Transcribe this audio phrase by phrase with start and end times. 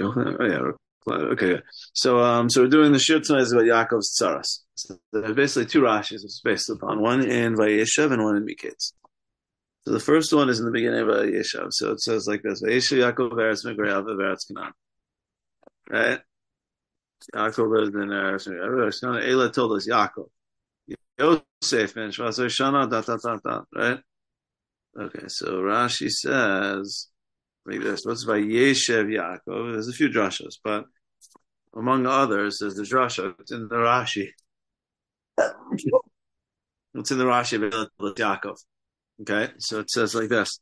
[0.00, 0.70] Oh, yeah.
[1.08, 1.60] Okay.
[1.94, 4.60] So, um, so we're doing the shiur tonight is about Yaakov's tzaras.
[4.76, 8.46] So there are basically two Rashis it's based upon one in Vayeshev and one in
[8.46, 8.92] Miketz.
[9.84, 11.68] So the first one is in the beginning of Vayeshev.
[11.70, 14.72] So it says like this: Vayeshev Yaakov Eretz Migrayav Eretz Canaan.
[15.90, 16.20] Right.
[17.34, 19.28] Yaakov lived in Eretz Migrayav.
[19.28, 20.28] Ela told us Yaakov.
[21.18, 23.66] Yosef ben Shvasar Shana dot dot dot dot.
[23.74, 24.00] Right.
[24.98, 25.26] Okay.
[25.26, 27.08] So Rashi says.
[27.64, 29.72] Maybe that's what's Vayeshev Yaakov.
[29.72, 30.84] There's a few drashas, but
[31.74, 33.34] among others, there's the drasha.
[33.38, 34.28] It's in the Rashi.
[36.94, 38.58] It's in the Rashi of Yaakov.
[39.20, 40.58] Okay, so it says like this: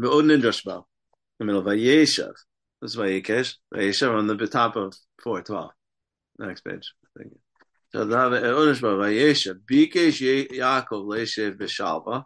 [0.00, 2.34] nidrash the middle of Vayeshev.
[2.80, 3.54] This is Vayekesh.
[3.74, 5.72] Vayeshev on the top of four twelve.
[6.38, 6.94] Next page.
[7.18, 7.38] Thank you.
[7.92, 12.24] So Vayeshev Bikesh Yaakov Leishev B'Shalva.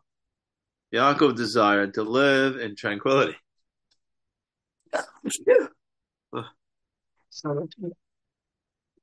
[0.95, 3.37] Yaakov desired to live in tranquility.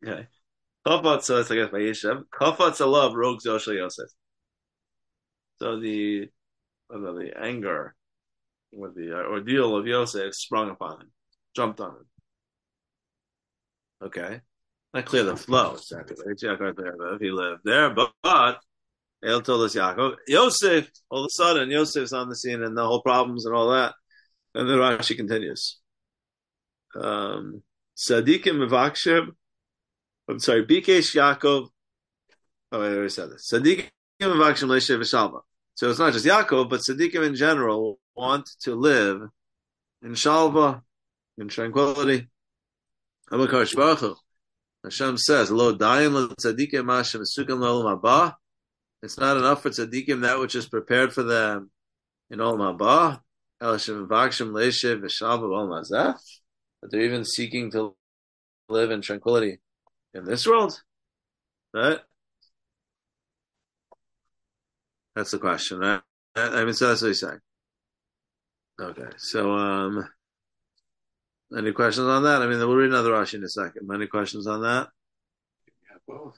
[0.05, 0.27] Okay.
[0.85, 2.23] Kafat, so it's like a Vayeshev.
[2.33, 4.09] Kafat Salav rogues Yoshel Yosef.
[5.59, 6.29] So the,
[6.91, 7.95] know, the anger
[8.73, 11.11] with the uh, ordeal of Yosef sprung upon him,
[11.55, 12.05] jumped on him.
[14.03, 14.41] Okay.
[14.93, 16.17] Not clear the flow exactly.
[17.19, 18.59] He lived there, but, but
[19.23, 20.15] El told us Yaakov.
[20.27, 23.71] Yosef, all of a sudden, Yosef's on the scene and the whole problems and all
[23.71, 23.93] that.
[24.55, 25.79] And then Rashi continues.
[26.95, 27.63] Um,
[27.97, 29.29] Sadikim Mevakshim,
[30.29, 31.69] I'm sorry, Bikesh Yaakov.
[32.71, 33.49] Oh, I already said this.
[33.51, 33.89] Sadikim
[34.21, 35.41] Mevakshim Leshev Shalva.
[35.75, 39.21] So it's not just Yaakov, but Sadikim in general want to live
[40.03, 40.81] in Shalva,
[41.37, 42.27] in tranquility.
[44.83, 48.35] Hashem says, Lo lo tzadikim Hashem sukim lo haba.
[49.01, 51.71] It's not enough for tzadikim that which is prepared for them
[52.29, 53.21] in Olam Haba.
[53.63, 56.15] Elashim v'akshim leishiv v'shalva Olam Hazeh
[56.81, 57.95] that they're even seeking to
[58.67, 59.59] live in tranquility
[60.13, 60.81] in this world?
[61.73, 61.99] Right?
[65.15, 66.01] That's the question, right?
[66.35, 67.39] I mean, so that's what he's saying.
[68.81, 70.09] Okay, so um,
[71.55, 72.41] any questions on that?
[72.41, 73.89] I mean, we'll read another Rashi in a second.
[73.93, 74.89] Any questions on that?
[75.67, 76.35] Yeah, both.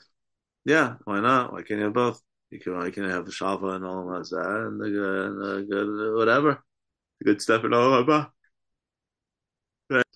[0.66, 1.53] Yeah, why not?
[1.53, 2.22] Why can't you have both?
[2.52, 5.25] You can, why can't you have the shalva and all of that and the good,
[5.25, 6.64] and the good whatever,
[7.24, 8.30] good stuff and all of that?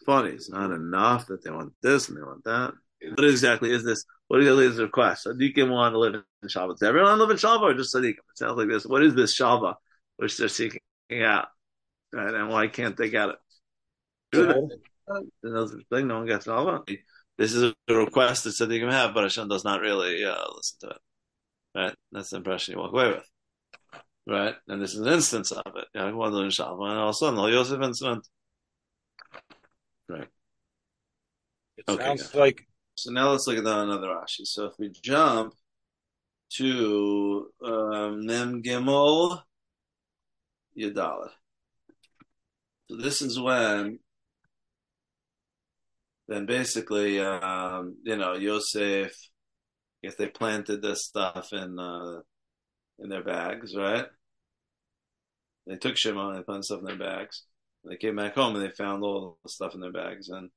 [0.10, 0.32] funny.
[0.32, 2.74] It's not enough that they want this and they want that.
[3.16, 4.06] What exactly is this?
[4.28, 5.28] What exactly is the request?
[5.28, 6.72] Sadiqim want to live in Shalva.
[6.72, 8.18] Does everyone live in Shalva or just Sadiqim?
[8.18, 8.86] It sounds like this.
[8.86, 9.76] What is this Shalva
[10.18, 10.82] which they're seeking
[11.24, 11.50] out?
[12.12, 12.34] Right?
[12.34, 13.36] And why can't they get it?
[15.44, 16.82] Another thing, no one gets Shalva.
[17.38, 20.88] This is a request that Sadiqim have, but Hashem does not really uh, listen to
[20.88, 21.02] it.
[21.76, 21.96] Right?
[22.12, 23.30] That's the impression you walk away with.
[24.30, 24.54] Right?
[24.68, 25.86] And this is an instance of it.
[25.96, 28.28] You know, one in Shalva, and all of a sudden, the Yosef incident
[30.10, 30.28] Right.
[31.78, 32.40] It okay, sounds yeah.
[32.40, 32.68] like.
[32.96, 34.46] So now let's look at another Rashi.
[34.46, 35.54] So if we jump
[36.58, 39.42] to um, Nem Gimel
[40.78, 41.30] Yadalit.
[42.90, 44.00] So this is when
[46.28, 49.12] then basically, um, you know, Yosef,
[50.04, 52.22] if they planted this stuff in uh,
[53.00, 54.06] in their bags, right?
[55.70, 57.44] They took Shimon, and they planted stuff in their bags.
[57.86, 60.30] They came back home and they found all the stuff in their bags.
[60.30, 60.50] And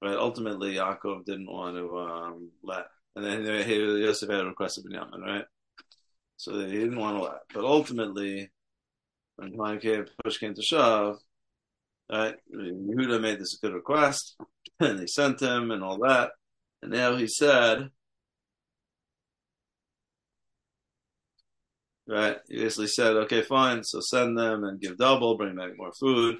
[0.00, 2.86] right, ultimately, Yaakov didn't want to um, let.
[3.16, 5.44] And then he, Yosef had requested Binyamin, right?
[6.36, 7.40] So he didn't want to let.
[7.52, 8.50] But ultimately,
[9.36, 11.18] when time came, push came to shove,
[12.10, 12.36] right?
[12.54, 14.36] Yehuda made this a good request,
[14.80, 16.30] and they sent him and all that.
[16.82, 17.90] And now he said,
[22.06, 22.38] right?
[22.48, 26.36] He basically said, okay, fine, so send them and give double, bring back more food.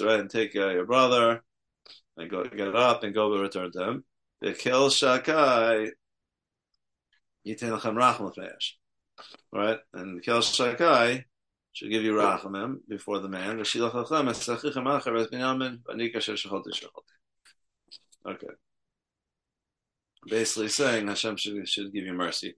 [0.00, 1.42] Right, and take uh, your brother
[2.16, 4.04] and go get up and go return to him.
[4.42, 5.90] Kel shakai
[9.52, 11.24] Right, and the kel shakai
[11.72, 13.62] should give you rachamim before the man.
[18.26, 18.48] Okay
[20.28, 22.56] basically saying Hashem should, should give you mercy.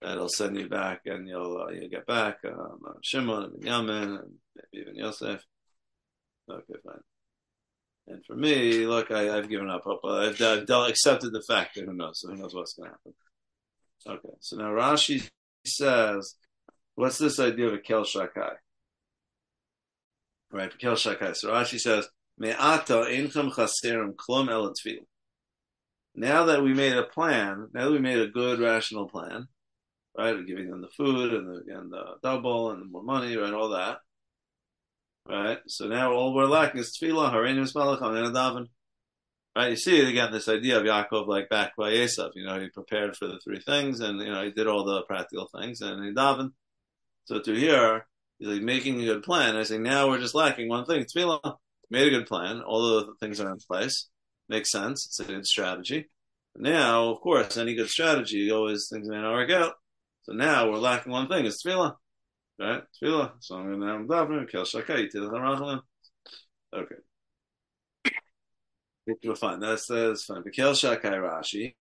[0.00, 4.18] That he'll send you back and you'll uh, you'll get back um, Shimon and Yamin
[4.20, 5.44] and maybe even Yosef.
[6.50, 6.98] Okay, fine.
[8.08, 10.00] And for me, look, I, have given up hope.
[10.04, 12.24] I've, I've accepted the fact that who knows?
[12.26, 13.14] Who knows what's going to happen?
[14.04, 15.28] Okay, so now Rashi
[15.64, 16.34] says,
[16.96, 18.54] what's this idea of a kel shakai?
[20.50, 21.36] Right, kel shakai.
[21.36, 24.72] So Rashi says, me'ata inchem klum el
[26.14, 29.48] now that we made a plan, now that we made a good rational plan,
[30.16, 33.70] right, giving them the food and the, and the double and more money, right, all
[33.70, 33.98] that,
[35.28, 35.58] Right?
[35.68, 38.66] So now all we're lacking is tefillah, hareinu malacham, and a daven.
[39.56, 39.70] Right?
[39.70, 42.30] You see it again this idea of Yaakov like back by Esav.
[42.34, 45.02] You know, he prepared for the three things, and you know he did all the
[45.02, 46.52] practical things, and he davened.
[47.26, 48.06] So to here,
[48.38, 49.56] he's like making a good plan.
[49.56, 51.04] I say now we're just lacking one thing.
[51.04, 51.56] Tefillah
[51.90, 52.62] made a good plan.
[52.62, 54.08] All the things are in place.
[54.52, 55.06] Makes sense.
[55.06, 56.10] It's a good strategy.
[56.56, 59.72] Now, of course, any good strategy always things may not work out.
[60.24, 61.46] So now we're lacking one thing.
[61.46, 61.94] It's tefillah.
[62.60, 62.82] Right?
[63.02, 63.32] Tefillah.
[63.40, 65.80] So I'm going to daven, kel shakai, rachman.
[66.76, 66.96] Okay.
[69.24, 69.60] We're fine.
[69.60, 70.42] That's, that's fine.
[70.42, 71.74] But kel shakai Rashi.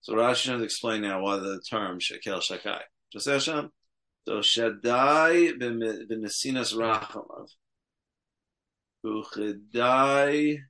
[0.00, 2.80] So Rashi is explain now why the term shekel shakai.
[3.12, 3.70] Just Hashem.
[4.26, 7.48] So Shaddai b'mesinas rachamav.
[9.04, 10.60] Uchedai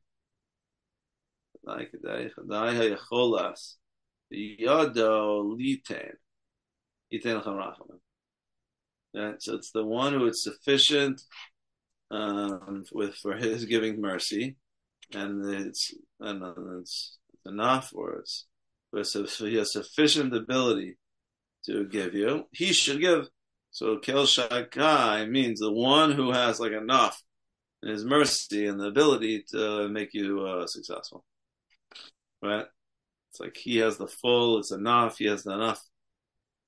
[9.12, 11.22] Yeah, so it's the one who is sufficient
[12.10, 14.56] um, with for his giving mercy,
[15.14, 16.42] and it's and
[16.80, 18.46] it's enough, or it's
[19.02, 20.96] so he has sufficient ability
[21.66, 22.44] to give you.
[22.52, 23.28] He should give.
[23.70, 27.22] So Kel Shakai means the one who has like enough
[27.82, 31.24] in his mercy and the ability to make you uh, successful.
[32.46, 32.66] Right?
[33.30, 35.82] It's like he has the full, it's enough, he has enough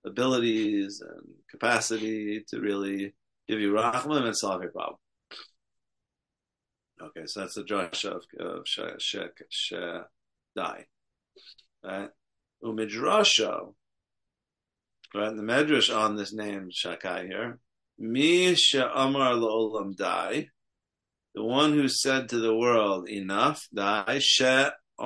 [0.05, 3.15] abilities and capacity to really
[3.49, 4.99] give you rachman and solve your problem.
[7.01, 9.31] Okay, so that's the drush of, of Shek
[9.73, 10.85] Shadai.
[11.85, 12.11] Right?
[12.63, 13.75] Umidrasho,
[15.15, 15.37] right?
[15.37, 17.61] The medrash on this name Shakai here.
[17.99, 20.49] Mi she'amar lo'olam dai.
[21.35, 24.45] The one who said to the world, enough, dai, she,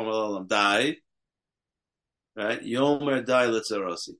[0.00, 0.96] lo'olam dai.
[2.36, 2.62] Right?
[2.62, 4.14] Yomer dai litzarosi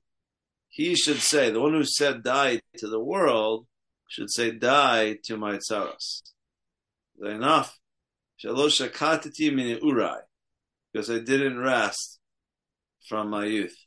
[0.73, 3.67] he should say, the one who said die to the world
[4.09, 6.23] should say die to my tsaros.
[7.23, 7.77] Enough.
[8.43, 10.21] Shalosh shakatati mini urai.
[10.91, 12.19] Because I didn't rest
[13.07, 13.77] from my youth.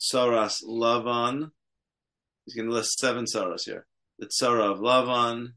[0.00, 1.52] Saras Lavan.
[2.44, 3.86] He's going to list seven saras here.
[4.18, 5.50] The tsara of Lavan.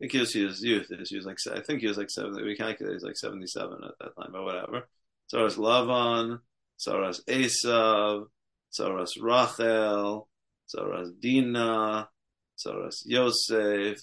[0.00, 0.86] I think he was youth.
[1.08, 2.44] He was like I think he was like seventy.
[2.44, 4.88] We calculate he's like seventy-seven at that time, but whatever.
[5.32, 6.38] Saras Lavan,
[6.78, 8.26] Saras Esav,
[8.72, 10.28] Tzoras Rachel,
[10.72, 12.08] Tzoras Dina,
[12.56, 13.98] Tzoras Yosef,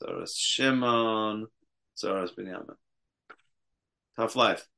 [0.00, 1.48] Tzoras Shimon,
[2.00, 2.76] Tzoras Binyamin.
[4.16, 4.68] Tough life.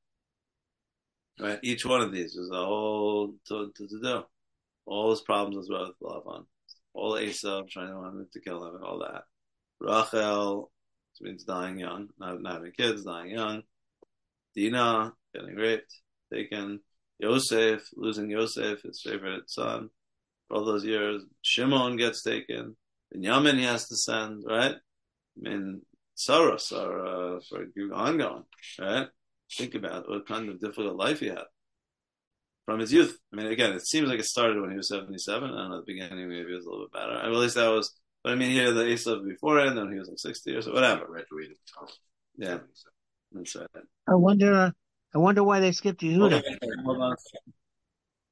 [1.39, 1.59] Right?
[1.61, 4.23] Each one of these is a whole to, to, to do.
[4.87, 6.45] All his problems as well with Lavan.
[6.93, 9.25] All Esav trying to, to kill him and all that.
[9.79, 10.71] Rachel,
[11.19, 13.63] which means dying young, not, not having kids, dying young.
[14.55, 15.93] Dina, getting raped,
[16.33, 16.81] taken.
[17.19, 19.89] Yosef, losing Yosef, his favorite son,
[20.47, 21.23] for all those years.
[21.41, 22.75] Shimon gets taken.
[23.15, 24.75] Yamin he has to send, right?
[24.75, 25.81] I mean,
[26.15, 28.43] Saros are uh, for ongoing,
[28.79, 29.07] right?
[29.55, 31.45] Think about what kind of difficult life he had
[32.65, 33.17] from his youth.
[33.31, 35.43] I mean, again, it seems like it started when he was 77.
[35.43, 37.13] I don't know, at the beginning maybe it was a little bit better.
[37.13, 37.93] At least that was,
[38.27, 40.61] but I mean, here the Esav before it, and then he was like 60 or
[40.61, 41.05] so, whatever.
[41.05, 41.55] Graduated.
[42.37, 42.57] Yeah.
[43.31, 43.67] That's right.
[44.05, 44.71] I wonder, uh,
[45.15, 46.43] I wonder why they skipped Yehuda.
[46.83, 47.15] Hold on.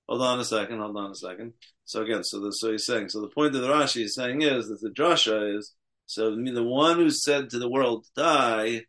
[0.10, 0.80] Hold on a second.
[0.80, 1.54] Hold on a second.
[1.86, 3.08] So again, so the, so he's saying.
[3.08, 5.74] So the point of the Rashi is saying is that the drasha is
[6.08, 8.82] so I mean, the one who said to the world die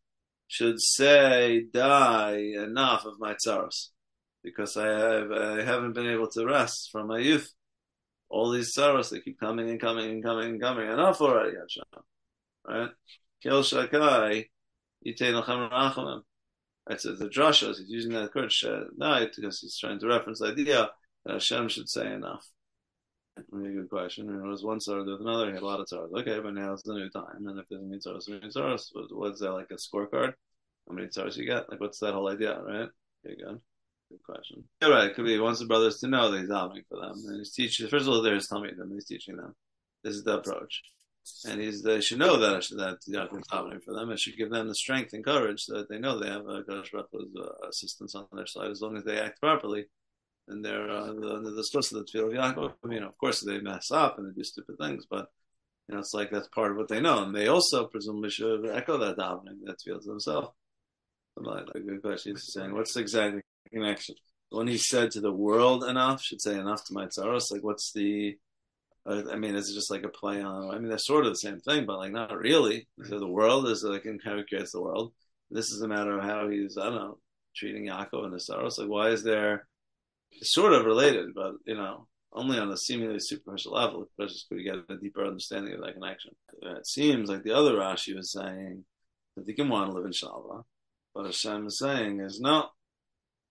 [0.48, 3.90] should say die enough of my tsaros
[4.42, 7.52] because I have I haven't been able to rest from my youth.
[8.28, 10.88] All these tsaros they keep coming and coming and coming and coming.
[10.88, 11.84] Enough already, Hashem.
[12.66, 12.90] Right?
[13.42, 14.46] Kel shakai
[15.06, 16.22] yitain rachamim.
[16.88, 18.52] Right, so the drashas, he's using that word
[18.96, 20.88] night because he's trying to reference the idea
[21.24, 22.46] that Hashem should say enough.
[23.50, 24.30] Really good question.
[24.30, 26.10] It was one star with another, he had a lot of stars.
[26.16, 29.40] Okay, but now it's the new time, and if there's any stars, any stars, what's
[29.40, 30.32] that like a scorecard?
[30.88, 31.68] How many stars you get?
[31.68, 32.88] Like, what's that whole idea, right?
[33.26, 33.60] Okay, good.
[34.10, 34.64] Good question.
[34.80, 35.10] Yeah, right.
[35.10, 37.38] It could be he wants the brothers to know that he's davening for them, and
[37.38, 37.88] he's teaching.
[37.88, 39.54] First of all, there's telling them, he's teaching them.
[40.04, 40.82] This is the approach
[41.46, 44.10] and he's they should know that that Yaakov is davening for them.
[44.10, 46.62] It should give them the strength and courage so that they know they have a
[46.62, 49.86] Kadosh Baruch uh, assistance on their side as long as they act properly.
[50.48, 52.74] And they're uh, under the stress of the tefillah of Yaakov.
[52.84, 55.26] I mean, of course, they mess up and they do stupid things, but
[55.88, 58.66] you know, it's like that's part of what they know, and they also presumably should
[58.66, 60.48] echo that davening that feels themselves.
[61.36, 62.32] I'm Like, good question.
[62.32, 64.16] He's saying, what's the exact connection?
[64.50, 67.50] When he said to the world enough, should say enough to my tzaros.
[67.50, 68.38] Like, what's the
[69.06, 70.74] uh, I mean, it's just like a play on.
[70.74, 72.88] I mean, they're sort of the same thing, but like not really.
[73.04, 75.12] So the world is like creates the world.
[75.50, 77.18] This is a matter of how he's I don't know
[77.54, 78.78] treating Yaakov and the Saros.
[78.78, 79.66] Like, why is there?
[80.32, 84.10] It's sort of related, but you know, only on a seemingly superficial level.
[84.18, 86.32] But just could get a deeper understanding of that connection.
[86.62, 88.84] It seems like the other Rashi was saying
[89.36, 90.64] that they can want to live in Shalva,
[91.14, 92.70] but Hashem is saying is no,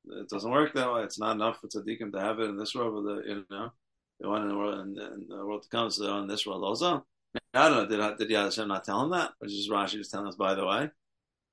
[0.07, 1.03] it doesn't work that way.
[1.03, 3.71] It's not enough for tzaddikim to have it in this world, but the, you know,
[4.19, 6.45] they want in the world in, in the world to come, so they're in this
[6.45, 7.05] world also.
[7.53, 7.97] I don't know.
[7.97, 9.31] Did, did Yad Hashem not tell him that?
[9.41, 10.89] Or just Rashi just telling us, by the way?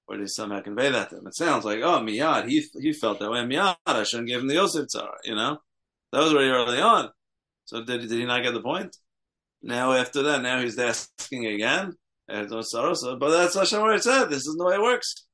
[0.07, 1.27] Or did he somehow convey that to him?
[1.27, 3.41] It sounds like, oh, Miyad, he he felt that way.
[3.41, 5.59] Miyad, I shouldn't give him the Yosef Tzara, you know?
[6.13, 7.11] That was already early on.
[7.65, 8.97] So did, did he not get the point?
[9.63, 11.95] Now, after that, now he's asking again.
[12.29, 14.27] But that's Hashem already said.
[14.27, 15.27] This isn't the way it works.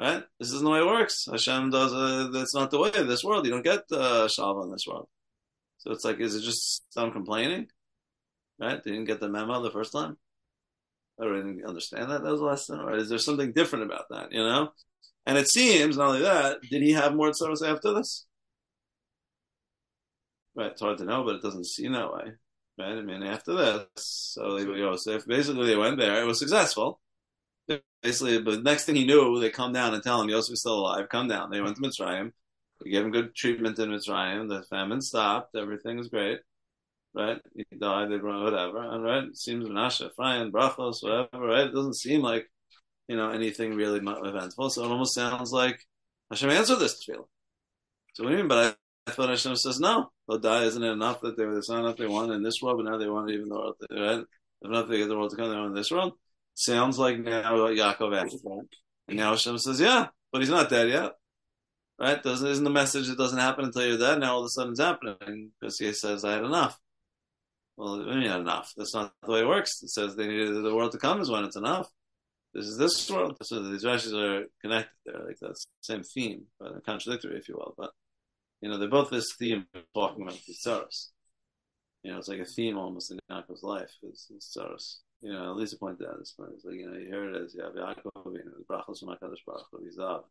[0.00, 0.22] Right?
[0.38, 1.26] This isn't the way it works.
[1.28, 3.44] Hashem does, uh, that's not the way of this world.
[3.44, 5.08] You don't get uh, Shalva in this world.
[5.78, 7.66] So it's like, is it just some complaining?
[8.60, 8.82] Right?
[8.82, 10.16] They didn't get the memo the first time?
[11.18, 12.78] Or didn't understand that that was a lesson?
[12.80, 14.70] Or is there something different about that, you know?
[15.26, 18.26] And it seems, not only that, did he have more service after this?
[20.54, 22.32] Right, it's hard to know, but it doesn't seem that way.
[22.78, 22.98] Right?
[22.98, 27.00] I mean, after this, so Yosef, basically they went there, it was successful.
[28.02, 30.78] Basically, but next thing he knew, they come down and tell him Yosef is still
[30.78, 31.50] alive, come down.
[31.50, 32.32] They went to Mitzrayim,
[32.82, 36.40] they gave him good treatment in Mitzrayim, the famine stopped, everything was great
[37.14, 37.40] right?
[37.54, 41.66] He died, they brought whatever, and right, it seems Menashe, Ephraim, Brachos, whatever, right?
[41.66, 42.46] It doesn't seem like,
[43.08, 44.70] you know, anything really eventful.
[44.70, 45.80] So it almost sounds like
[46.30, 47.24] Hashem answered this tefillah.
[48.14, 48.48] So what do you mean?
[48.48, 50.10] But I, I thought Hashem says no.
[50.28, 50.64] They'll die.
[50.64, 52.98] Isn't it enough that they were not enough they wanted in this world, but now
[52.98, 54.24] they want even the world, right?
[54.62, 56.12] Enough they get the world to come, they want in this world.
[56.58, 58.66] Sounds like now Yaakov asked that.
[59.06, 61.12] And now Hashem says, yeah, but he's not dead yet.
[62.00, 62.20] Right?
[62.20, 64.18] Doesn't isn't the message it doesn't happen until you're dead?
[64.18, 66.76] Now all of a sudden it's happening because he says I had enough.
[67.76, 68.72] Well, I mean, enough.
[68.76, 69.84] That's not the way it works.
[69.84, 71.88] It says they needed the world to come is when it's enough.
[72.52, 73.36] This is this world.
[73.42, 77.54] So these Rashis are connected there, like that's the same theme, but contradictory, if you
[77.54, 77.74] will.
[77.78, 77.90] But
[78.60, 81.10] you know, they're both this theme of talking about the tzaros.
[82.02, 83.92] You know, it's like a theme almost in Yaakov's life.
[84.02, 84.96] Is tzaros.
[85.20, 86.52] You know, at least pointed out this point.
[86.54, 89.00] It's like you know, you hear it as you have Yaakov, you know, the brachos
[89.00, 90.30] from Hakadosh Baruch Hu, he's up.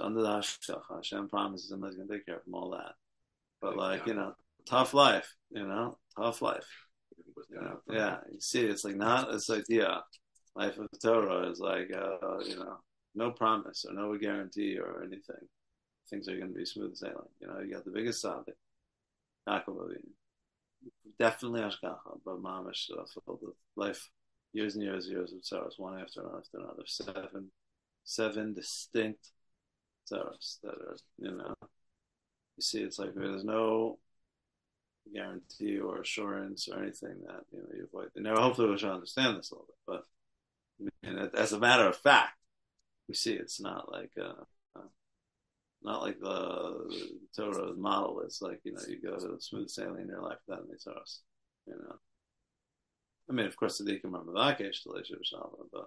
[0.00, 2.70] Under the Hashgacha, Hashem promises him that he's going to take care of him all
[2.70, 2.92] that.
[3.60, 4.34] But like you know,
[4.68, 5.34] tough life.
[5.50, 6.66] You know, tough life.
[7.50, 10.02] You know, yeah, you see, it's like not this idea.
[10.54, 12.78] Life of the Torah is like, uh, you know,
[13.14, 15.48] no promise or no guarantee or anything.
[16.08, 17.28] Things are going to be smooth sailing.
[17.40, 18.54] You know, you got the biggest tzaddik,
[19.48, 19.90] Yaakov
[21.18, 24.10] Definitely Ashgacha, but Mamish filled with life,
[24.52, 26.82] years and years, and years of sorrows, one after another after another.
[26.86, 27.50] Seven,
[28.04, 29.30] seven distinct
[30.04, 33.98] sorrows that are, you know, you see, it's like there's no
[35.12, 38.10] guarantee or assurance or anything that you know you avoid.
[38.16, 40.04] Now, hopefully, we shall understand this a little bit, but
[41.02, 42.38] and as a matter of fact,
[43.08, 44.44] we see it's not like uh,
[45.86, 48.20] not like the, the Torah model.
[48.22, 51.20] It's like you know you go to smooth sailing in your life without any Torahs.
[51.66, 51.96] You know,
[53.30, 55.02] I mean, of course, the deacon Mavakesh to
[55.72, 55.86] but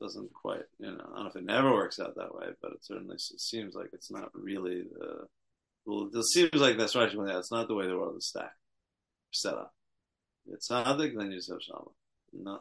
[0.00, 0.64] doesn't quite.
[0.78, 3.16] You know, I don't know if it never works out that way, but it certainly
[3.18, 5.26] seems like it's not really the
[5.84, 7.10] well, it seems like that's right.
[7.12, 8.56] It's not the way the world is stacked,
[9.30, 9.74] set up.
[10.50, 11.90] It's tzaddik, then you have shalom.
[12.32, 12.60] No,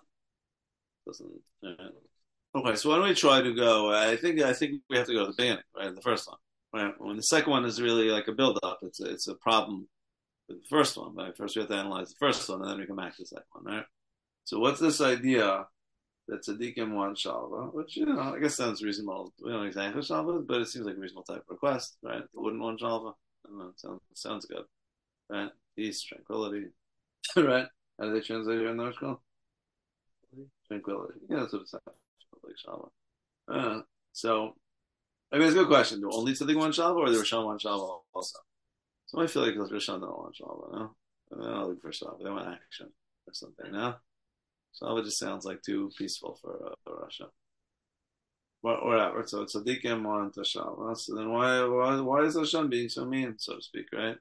[1.06, 2.09] doesn't.
[2.56, 3.94] Okay, so why don't we try to go?
[3.94, 5.94] I think I think we have to go to the beginning, right?
[5.94, 6.38] The first one,
[6.74, 6.94] right?
[6.98, 9.88] When the second one is really like a build up, it's a, it's a problem
[10.48, 11.15] with the first one.
[11.15, 11.36] Right?
[11.38, 13.27] First, we have to analyze the first one, and then we come back to the
[13.27, 13.86] second one, right?
[14.46, 15.68] So, what's this idea
[16.29, 19.34] that tzaddikim want shalva, which you know I guess sounds reasonable.
[19.44, 22.22] We don't exactly shalva, but it seems like a reasonable type of request, right?
[22.22, 23.13] They wouldn't want shalva.
[23.46, 23.68] I don't know.
[23.70, 24.65] It sounds sounds good,
[25.29, 25.50] right?
[25.75, 26.68] Peace, tranquility,
[27.36, 27.68] right?
[28.00, 29.22] How do they translate here in the article?
[30.68, 31.20] Tranquility.
[31.29, 31.84] Yeah, that's what it sounds
[33.51, 34.53] Uh, so,
[35.32, 36.01] I mean, it's a good question.
[36.01, 38.39] Do only tzaddikim want shalva, or the Rishon want shalva also?
[39.08, 40.74] So I feel like the Rishon don't want shalva.
[40.74, 40.96] No,
[41.32, 42.24] they're not looking for shalva.
[42.24, 42.88] They want action
[43.27, 43.72] or something.
[43.72, 43.96] No.
[44.82, 47.27] Shalva just sounds like too peaceful for, uh, for rasha.
[48.62, 49.25] But whatever.
[49.25, 50.98] So it's a dikim on to Shalva.
[50.98, 54.18] So then why why why is Hashem being so mean, so to speak, right?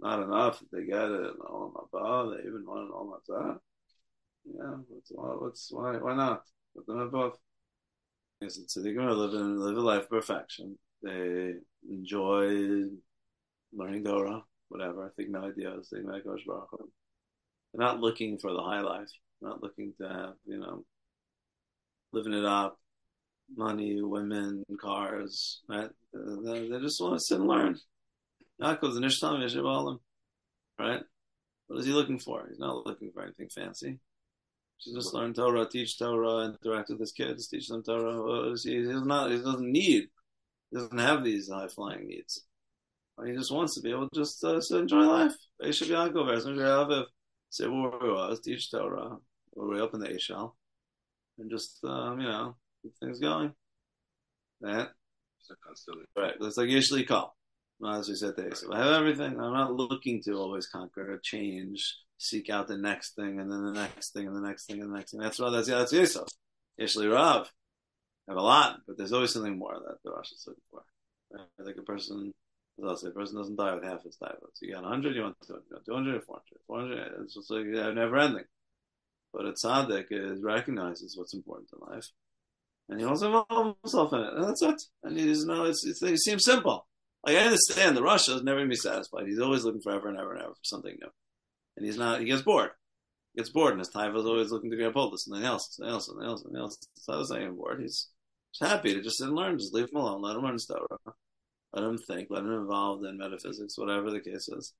[0.00, 3.58] Not enough they get it and all above, they even want it all that.
[4.44, 6.42] Yeah, what's what's why why not?
[6.74, 7.36] Put them above.
[8.40, 10.78] It's a dikim live in live a life of perfection.
[11.02, 11.54] They
[11.88, 12.84] enjoy
[13.72, 16.70] learning Torah, whatever, I think ideas, think Baruch
[17.72, 20.84] They're not looking for the high life not looking to have, you know,
[22.12, 22.78] living it up,
[23.56, 25.90] money, women, cars, right?
[26.12, 27.78] They, they just want to sit and learn.
[30.78, 31.02] Right?
[31.66, 32.46] What is he looking for?
[32.48, 33.98] He's not looking for anything fancy.
[34.78, 38.54] He just learn Torah, teach Torah, interact with his kids, teach them Torah.
[38.62, 40.08] He, he's not, he doesn't need,
[40.70, 42.44] he doesn't have these high flying needs.
[43.24, 45.34] He just wants to be able to just uh, enjoy life.
[47.50, 49.16] Say where we was, teach Torah,
[49.50, 50.52] where we open the Eishal,
[51.38, 53.52] and just um, you know keep things going.
[54.60, 54.90] That
[56.16, 56.34] right.
[56.40, 57.36] It's like usually call.
[57.86, 58.34] As we said
[58.72, 59.40] I have everything.
[59.40, 63.64] I'm not looking to always conquer or change, seek out the next thing, and then
[63.64, 65.20] the next thing, and the next thing, and the next thing.
[65.20, 66.28] That's what that's yeah, that's Yisrael.
[66.76, 67.50] Usually Rav.
[68.28, 70.82] Have a lot, but there's always something more that the Rosh is looking for.
[71.32, 71.66] Right?
[71.66, 72.34] Like a person,
[72.78, 74.36] as a person doesn't die with half his diet.
[74.52, 77.12] So you got 100, you want 200, you 200 400, 400.
[77.22, 78.44] It's just like never ending.
[79.32, 82.08] But a tzaddik is recognizes what's important in life,
[82.88, 84.82] and he wants to involve himself in it, and that's it.
[85.02, 86.86] And he's no, it's, it's it seems simple.
[87.24, 89.26] Like I understand the rasha is never going to be satisfied.
[89.26, 91.10] He's always looking forever and ever and ever for something new,
[91.78, 92.20] and he's not.
[92.20, 92.70] He gets bored.
[93.32, 95.44] He gets bored, and his time is always looking to get up hold of something
[95.44, 96.78] else, something else, something else, something else.
[96.96, 97.80] So he's not even bored.
[97.80, 98.08] He's
[98.52, 99.58] just happy to just sit and learn.
[99.58, 100.22] Just leave him alone.
[100.22, 101.14] Let him learn Torah.
[101.72, 102.28] Let him think.
[102.30, 104.74] Let him involved in metaphysics, whatever the case is.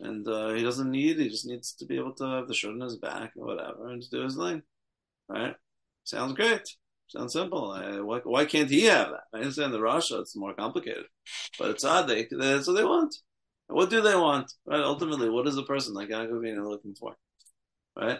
[0.00, 1.18] And uh, he doesn't need.
[1.18, 3.88] He just needs to be able to have the shirt on his back or whatever,
[3.88, 4.62] and do his thing.
[5.28, 5.54] Right?
[6.04, 6.68] Sounds great.
[7.08, 7.70] Sounds simple.
[7.70, 9.24] I, why, why can't he have that?
[9.32, 11.04] I understand the rasha; it's more complicated,
[11.58, 12.08] but it's odd.
[12.08, 13.14] They that's what they want.
[13.72, 14.52] What do they want?
[14.66, 14.80] Right?
[14.80, 17.16] Ultimately, what is a person like Agavina looking for?
[17.96, 18.18] Right?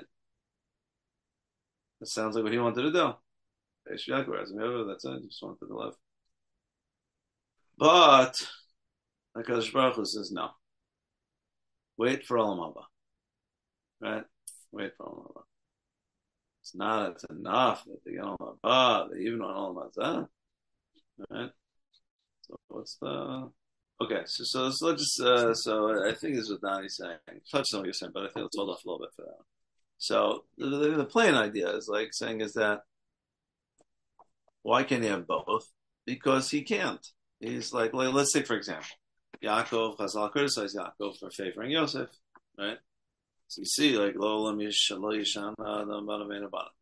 [2.00, 3.14] It sounds like what he wanted to do.
[3.86, 5.20] That's it.
[5.22, 5.94] He Just wanted to live.
[7.78, 8.48] But
[9.36, 10.50] Hakadosh Baruch Hu says no.
[11.96, 12.84] Wait for Olam Haba.
[14.00, 14.24] Right?
[14.72, 15.42] Wait for Olam Haba.
[16.60, 17.12] It's not.
[17.12, 19.10] It's enough that they get Olam Haba.
[19.10, 20.28] They even want Olam Hazeh.
[21.30, 21.50] Right?
[22.42, 23.50] So what's the?
[24.00, 27.18] Okay, so so, let's just uh, so I think this is what Donnie's saying.
[27.50, 29.22] Touch on what you're saying, but I think let's hold off a little bit for
[29.22, 29.44] that.
[29.98, 32.80] So the, the, plain idea is like saying is that
[34.62, 35.68] why can't he have both?
[36.04, 37.06] Because he can't.
[37.38, 38.88] He's like, let's say for example,
[39.42, 42.08] Yaakov, Chazal criticized Yaakov for favoring Yosef,
[42.58, 42.78] right?
[43.48, 44.50] So you see, like, lo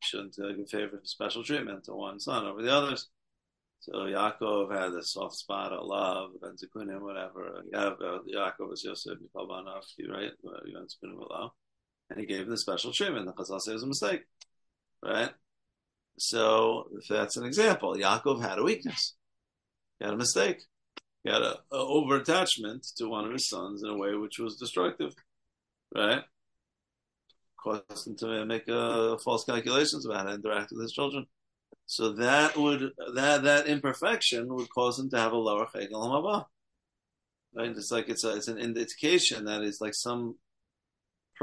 [0.00, 3.08] shouldn't uh, give favor special treatment to one son over the others.
[3.80, 7.62] So Yaakov had a soft spot of love, Ben Zikunim, whatever.
[7.74, 10.32] Yaakov was Yosef, Mikalbanov, right?
[10.42, 11.50] Ben Zikunim,
[12.10, 13.24] and he gave him the special treatment.
[13.26, 14.22] The Chazal says it was a mistake,
[15.02, 15.30] right?
[16.18, 19.14] So that's an example, Yaakov had a weakness.
[19.98, 20.60] He had a mistake.
[21.24, 24.56] He had an over attachment to one of his sons in a way which was
[24.56, 25.14] destructive,
[25.94, 26.22] right?
[27.62, 31.26] Caused him to make uh, false calculations about how to interact with his children.
[31.90, 36.44] So that would that that imperfection would cause him to have a lower chayil hamaba.
[37.53, 37.70] Right?
[37.70, 40.37] It's like it's a, it's an indication that it's like some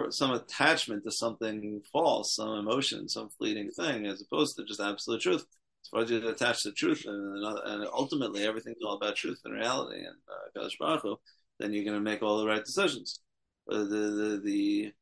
[0.10, 5.20] some attachment to something false, some emotion, some fleeting thing, as opposed to just absolute
[5.20, 5.46] truth.
[5.84, 9.54] As far as you attach to truth, and, and ultimately everything's all about truth and
[9.54, 11.20] reality and uh, Baruch
[11.60, 13.20] then you're going to make all the right decisions.
[13.66, 14.94] But the the, the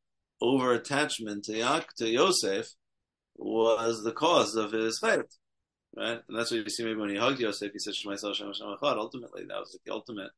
[0.41, 2.73] over attachment to to Yosef
[3.35, 5.21] was the cause of his fate,
[5.95, 6.21] right?
[6.27, 8.53] And that's what you see maybe when he hugged Yosef, he said Shema Yisrael Shem
[8.81, 10.31] Ultimately, that was like the ultimate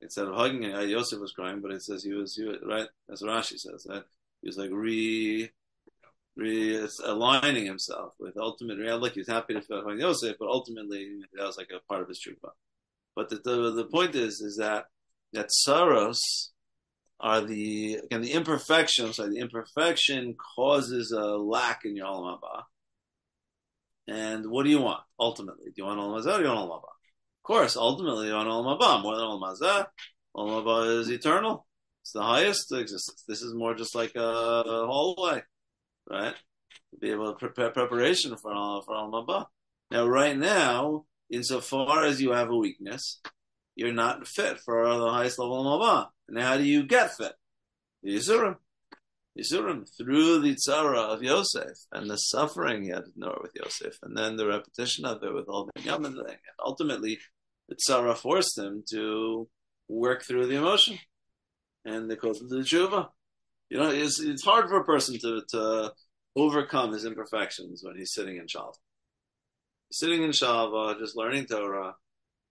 [0.00, 2.88] instead of hugging him, Yosef was crying, but it says he was, he was right.
[3.10, 4.04] As Rashi says that
[4.40, 5.50] he was like re,
[6.36, 9.02] re aligning himself with ultimate reality.
[9.02, 12.08] Look, he was happy to hugging Yosef, but ultimately that was like a part of
[12.08, 12.50] his tshuva.
[13.14, 14.86] But the, the, the point is is that
[15.32, 16.50] that sorrows
[17.20, 19.12] are the again the imperfection.
[19.12, 22.62] Sorry, the imperfection causes a lack in your olam haba.
[24.08, 25.66] And what do you want ultimately?
[25.66, 26.90] Do you want olam hazeh or do you want olam haba?
[27.40, 29.86] Of course, ultimately on Olam Haba, more than Olam Hazeh,
[30.36, 31.66] Olam Haba is eternal.
[32.02, 33.24] It's the highest existence.
[33.26, 35.42] This is more just like a, a hallway,
[36.08, 36.34] right?
[36.90, 38.52] To be able to prepare preparation for
[38.82, 39.46] for Olam Haba.
[39.90, 43.22] Now, right now, insofar as you have a weakness,
[43.74, 46.08] you're not fit for the highest level of Haba.
[46.30, 47.32] And how do you get fit?
[48.06, 48.56] Yisurim.
[49.36, 53.98] Yisurim, through the tzara of Yosef and the suffering he had to endure with Yosef,
[54.02, 56.24] and then the repetition of it with all the Yaman thing.
[56.26, 57.18] And ultimately,
[57.68, 59.48] the tzara forced him to
[59.88, 60.98] work through the emotion.
[61.84, 63.08] And they called it the tshuva.
[63.70, 65.92] You know, it's, it's hard for a person to, to
[66.36, 68.74] overcome his imperfections when he's sitting in Shalva.
[69.90, 71.94] Sitting in Shalva, just learning Torah,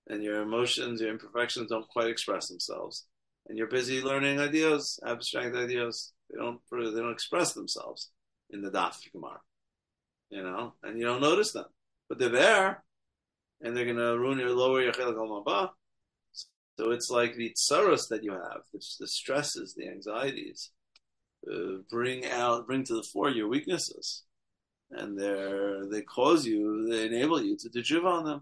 [0.07, 3.05] and your emotions, your imperfections don't quite express themselves.
[3.49, 6.13] And you're busy learning ideas, abstract ideas.
[6.29, 8.11] They don't they don't express themselves
[8.51, 9.41] in the daf gemara,
[10.29, 11.65] you know, and you don't notice them,
[12.07, 12.83] but they're there,
[13.61, 15.69] and they're gonna ruin your lower your chelik
[16.77, 20.71] So it's like the tsaros that you have, the, stresses, the anxieties,
[21.51, 24.23] uh, bring out, bring to the fore your weaknesses,
[24.91, 28.41] and they they cause you, they enable you to do on them.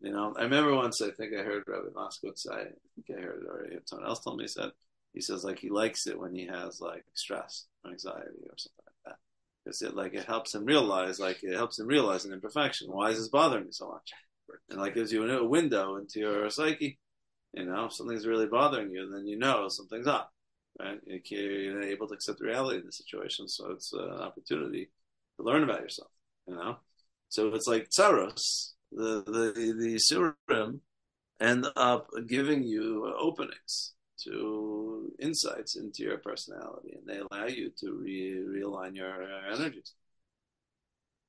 [0.00, 3.42] You know, I remember once I think I heard Rabbi Moskowitz I think I heard
[3.42, 4.70] it or someone else told me he said
[5.12, 8.84] he says like he likes it when he has like stress or anxiety or something
[8.86, 9.16] like that
[9.64, 12.90] because it like it helps him realize like it helps him realize an imperfection.
[12.90, 14.12] Why is this bothering me so much?
[14.70, 16.98] And like gives you a window into your psyche.
[17.52, 20.32] You know, if something's really bothering you, then you know something's up.
[20.78, 21.00] Right?
[21.06, 24.90] You're able to accept reality of the situation, so it's uh, an opportunity
[25.36, 26.10] to learn about yourself.
[26.46, 26.76] You know,
[27.28, 30.80] so it's like tsaros, the the the surim
[31.40, 37.92] end up giving you openings to insights into your personality, and they allow you to
[37.92, 39.22] re- realign your
[39.52, 39.94] energies.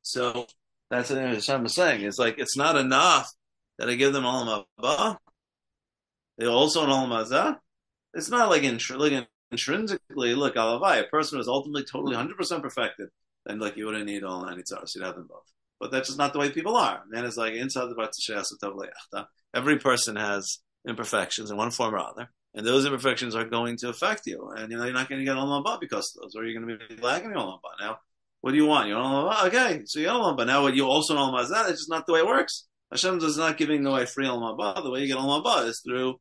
[0.02, 0.48] So
[0.90, 2.02] that's what Hashem is saying.
[2.02, 3.32] It's like it's not enough
[3.78, 5.18] that I give them all Haba.
[6.38, 7.60] They also an Olam.
[8.14, 10.34] It's not like, intr- like intrinsically.
[10.34, 13.10] Look, Alavai, a person who is ultimately totally hundred percent perfected,
[13.46, 14.96] then like you wouldn't need all Anitzaros.
[14.96, 15.46] You'd have them both.
[15.80, 17.04] But that's just not the way people are.
[17.10, 19.26] Man is like inside the.
[19.54, 23.90] Every person has imperfections in one form or other and those imperfections are going to
[23.90, 26.36] affect you, and you know you're not going to get Olam Haba because of those,
[26.36, 27.80] or you're going to be lacking Olam Haba.
[27.80, 28.00] Now,
[28.42, 28.88] what do you want?
[28.88, 29.48] You want Olam Haba?
[29.48, 30.48] Okay, so you get Olam Haba.
[30.48, 32.68] Now, what you also know Olam Haba, it's just not the way it works.
[32.92, 34.82] Hashem is not giving away free Olam Haba.
[34.84, 36.20] The way you get Olam Haba is through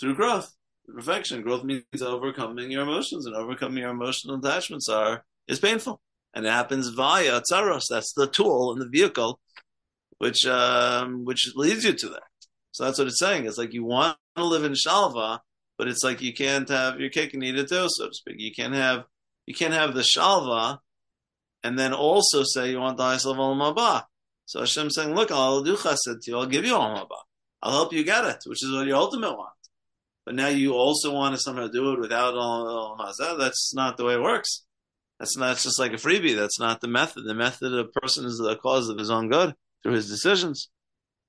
[0.00, 0.52] through growth,
[0.86, 1.42] perfection.
[1.42, 6.00] Growth means overcoming your emotions, and overcoming your emotional attachments are is painful,
[6.34, 7.84] and it happens via tsaros.
[7.88, 9.40] That's the tool and the vehicle
[10.18, 12.22] which um, which leads you to that.
[12.72, 13.46] So that's what it's saying.
[13.46, 15.40] It's like you want to live in shalva,
[15.78, 18.36] but it's like you can't have your cake and eat it too, so to speak.
[18.38, 19.04] You can't have
[19.46, 20.78] you can't have the shalva
[21.62, 24.04] and then also say you want the highest level of Haba.
[24.46, 27.16] So Hashem's saying, look, I'll do chesed to you, I'll give you Olam Haba.
[27.62, 29.50] I'll help you get it, which is what you ultimate want.
[30.26, 33.38] But now you also want to somehow do it without Olam Hazeh.
[33.38, 34.64] That's not the way it works.
[35.18, 36.36] That's not just like a freebie.
[36.36, 37.24] That's not the method.
[37.24, 40.70] The method of a person is the cause of his own good through his decisions.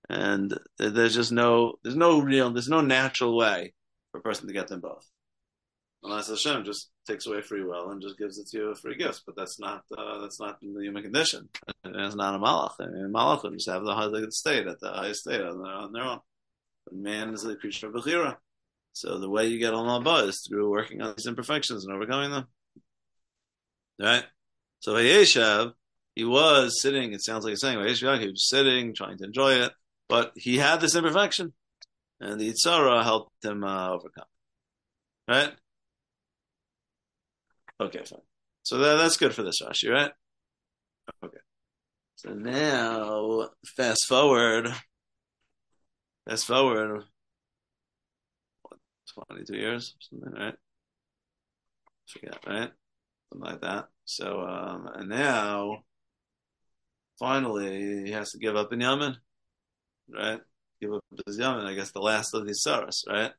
[0.10, 3.74] And there's just no, there's no real, there's no natural way
[4.12, 5.10] for a person to get them both.
[6.04, 8.95] Unless Hashem just takes away free will and just gives it to you a free
[8.95, 11.50] gift, but that's not uh, that's not the human condition.
[11.84, 12.76] It's not a malach.
[12.80, 16.04] I mean, malach would just have the highest state at the highest state on their,
[16.04, 16.19] own.
[16.86, 18.38] But man is the creature of Bechira.
[18.93, 22.30] So the way you get on Haba is through working on these imperfections and overcoming
[22.32, 22.48] them.
[23.99, 24.23] Right?
[24.79, 25.73] So Vayeshev,
[26.15, 29.53] he was sitting, it sounds like he's saying, Vayeshev, he was sitting, trying to enjoy
[29.53, 29.71] it,
[30.08, 31.53] but he had this imperfection
[32.19, 34.25] and the Yitzhara helped him uh, overcome.
[35.27, 35.51] Right?
[37.79, 38.21] Okay, fine.
[38.63, 40.12] So that, that's good for this Rashi, right?
[41.23, 41.38] Okay.
[42.15, 44.73] So now, fast forward.
[46.27, 47.03] Fast forward.
[48.62, 48.79] What,
[49.27, 49.95] 22 years?
[49.99, 50.55] Something, right?
[52.08, 52.71] Forget, right?
[53.29, 53.88] Something like that.
[54.05, 55.83] So, um, and now,
[57.19, 59.15] finally, he has to give up Binyamin,
[60.09, 60.41] right?
[60.81, 61.65] give up his Yemen.
[61.65, 63.31] I guess the last of these Saras, right?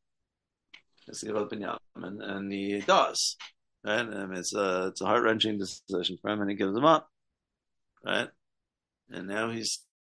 [1.07, 3.37] Has to give up Binyamin, and he does,
[3.85, 4.07] right?
[4.07, 7.11] And it's a, it's a heart wrenching decision for him, and he gives him up,
[8.05, 8.29] right?
[9.11, 9.65] And now he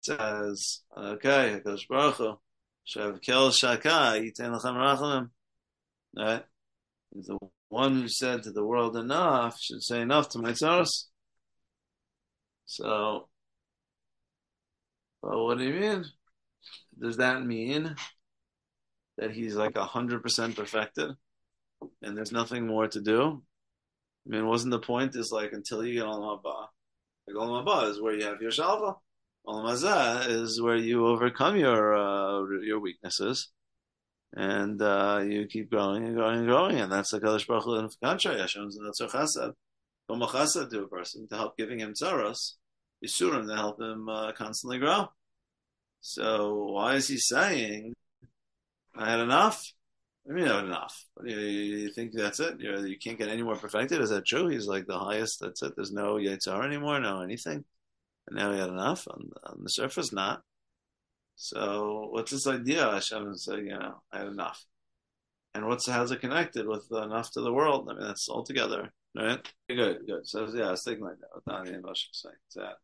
[0.02, 2.40] says, okay, Hakadosh Baruch Hu,
[2.86, 5.30] Shav Kel Shaka, Yitain Lachem Rachamim,
[6.18, 6.44] right?
[7.14, 7.38] He's the
[7.72, 11.06] one who said to the world enough should say enough to my tzaros.
[12.66, 13.30] So,
[15.22, 16.06] well, what do you mean?
[17.00, 17.96] does that mean
[19.18, 21.12] that he's like hundred percent perfected
[22.02, 23.42] and there's nothing more to do?
[24.26, 26.68] I mean, wasn't the point is like until you get Olam Haba,
[27.28, 28.96] like Olam Haba is where you have your Shalva.
[29.48, 33.50] Olam Hazeh is where you overcome your uh, your weaknesses,
[34.34, 37.76] and uh, you keep growing and growing and growing, and that's the Kadosh Baruch Hu
[37.76, 39.54] in Kansha Yashem's and that's Chesed,
[40.10, 42.54] Chesed to a person to help giving him tzaros,
[43.04, 45.10] Yisurim to help him uh, constantly grow.
[46.02, 47.94] So why is he saying,
[48.96, 49.64] I had enough?
[50.30, 51.06] I mean, had enough.
[51.24, 52.60] You, you, think that's it?
[52.60, 54.02] You're, you can not get any more perfected?
[54.02, 54.48] Is that true?
[54.48, 55.40] He's like the highest.
[55.42, 55.74] That's it.
[55.76, 57.66] There's no Yitzhar anymore, no anything.
[58.28, 59.08] And now he had enough.
[59.10, 60.44] On, on the surface, not.
[61.36, 62.92] So what's this idea?
[62.92, 64.64] Hashem is saying, you know, I had enough.
[65.54, 67.90] And what's how's it connected with enough to the world?
[67.90, 69.46] I mean, that's all together, right?
[69.68, 70.28] Good, good.
[70.28, 71.28] So yeah, I was thinking like that.
[71.44, 72.36] What Daniel Moshe saying.
[72.48, 72.76] It's that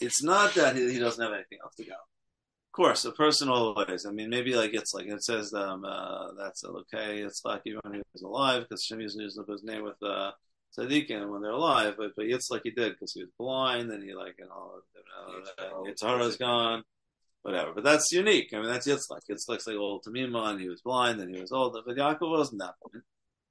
[0.00, 1.92] it's not that he, he doesn't have anything else to go.
[1.92, 4.06] Of course, a person always.
[4.06, 7.18] I mean, maybe like it's like it says um, uh, that's okay.
[7.18, 10.30] It's like even when he was alive, because Shem used his name with uh,
[10.78, 11.94] tzaddikim when they're alive.
[11.98, 14.72] But but it's like he did because he was blind and he like you know,
[15.84, 16.82] you know is gone,
[17.42, 17.72] whatever.
[17.74, 18.50] But that's unique.
[18.52, 19.20] I mean, that's Yitzchak.
[19.30, 21.76] Yitzchak's like old Tamima, and he was blind and he was old.
[21.86, 23.04] But Yaakov wasn't that point.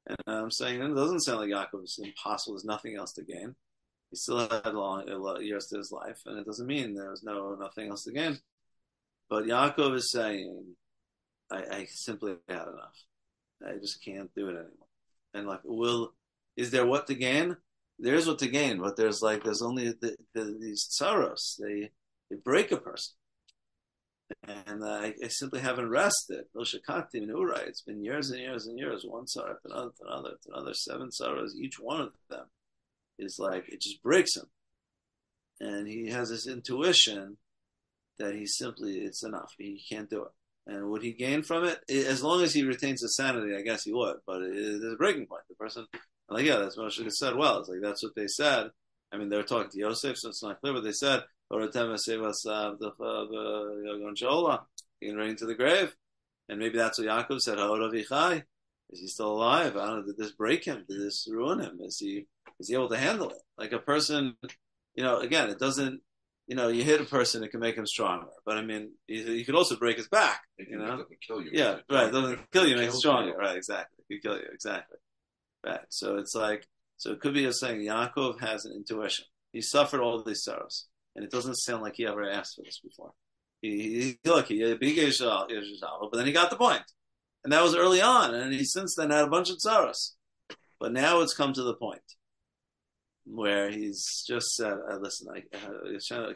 [0.07, 2.55] And I'm saying it doesn't sound like Yaakov is impossible.
[2.55, 3.55] There's nothing else to gain.
[4.09, 5.05] He still had long
[5.41, 8.39] years to his life, and it doesn't mean there was no nothing else to gain.
[9.29, 10.75] But Yaakov is saying,
[11.51, 12.97] I, I simply had enough.
[13.65, 14.87] I just can't do it anymore.
[15.33, 16.13] And like, will
[16.57, 17.55] is there what to gain?
[17.99, 21.59] There's what to gain, but there's like there's only the, the, these sorrows.
[21.59, 21.91] They
[22.29, 23.15] they break a person,
[24.43, 26.45] and I, I, simply haven't rested.
[26.55, 31.55] It's been years and years and years, one sorrow after another, another, another, seven sorrows.
[31.59, 32.45] Each one of them
[33.17, 34.49] is like it just breaks him,
[35.59, 37.37] and he has this intuition
[38.17, 39.53] that he simply it's enough.
[39.57, 40.31] He can't do it.
[40.67, 41.79] And would he gain from it?
[41.89, 44.17] As long as he retains his sanity, I guess he would.
[44.27, 45.41] But there's a breaking point.
[45.49, 45.87] The person,
[46.29, 47.35] like, yeah, that's what Moshe said.
[47.35, 48.69] Well, it's like that's what they said.
[49.11, 51.23] I mean, they were talking to Yosef, so it's not clear, but they said,
[55.01, 55.95] "You can bring to the grave,"
[56.47, 58.43] and maybe that's what Yaakov said.
[58.91, 59.77] Is he still alive?
[59.77, 60.05] I don't know.
[60.05, 60.83] Did this break him?
[60.89, 61.79] Did this ruin him?
[61.81, 62.25] Is he
[62.59, 63.37] is he able to handle it?
[63.57, 64.35] Like a person,
[64.95, 65.19] you know.
[65.19, 66.01] Again, it doesn't
[66.49, 68.25] you know, you hit a person, it can make him stronger.
[68.43, 70.41] But I mean, you, could also break his back.
[70.57, 71.51] You know, doesn't kill you.
[71.53, 72.07] Yeah, right.
[72.07, 73.37] It doesn't kill you, makes you stronger.
[73.37, 74.03] Right, exactly.
[74.09, 74.97] It kill you, exactly.
[75.63, 75.81] Right.
[75.89, 77.81] So it's like, so it could be a saying.
[77.81, 79.25] Yaakov has an intuition.
[79.53, 82.79] He suffered all these sorrows, and it doesn't sound like he ever asked for this
[82.79, 83.11] before.
[83.61, 86.83] He, he look, he big but then he got the point,
[87.43, 90.15] and that was early on, and he since then had a bunch of sorrows.
[90.79, 92.01] But now it's come to the point
[93.25, 96.31] where he's just said, uh, "Listen, I, uh,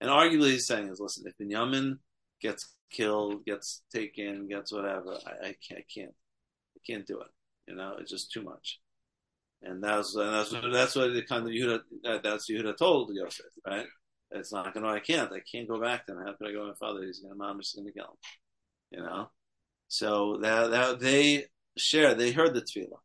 [0.00, 1.98] and arguably he's saying is, listen, if Binyamin
[2.40, 6.14] gets killed, gets taken, gets whatever, I, I, can't, I can't,
[6.76, 7.26] I can't do it.
[7.66, 8.78] You know, it's just too much."
[9.62, 13.46] And that's and that's that's what the kind of Yehuda that, that's Yehuda told Yosef,
[13.66, 13.86] right?
[14.30, 14.86] It's not to.
[14.86, 15.32] I can't.
[15.32, 16.18] I can't go back him.
[16.18, 17.02] How can I go my father?
[17.02, 18.10] He's to mom is to kill him.
[18.90, 19.30] You know.
[19.88, 22.14] So that, that they share.
[22.14, 22.98] They heard the tefillah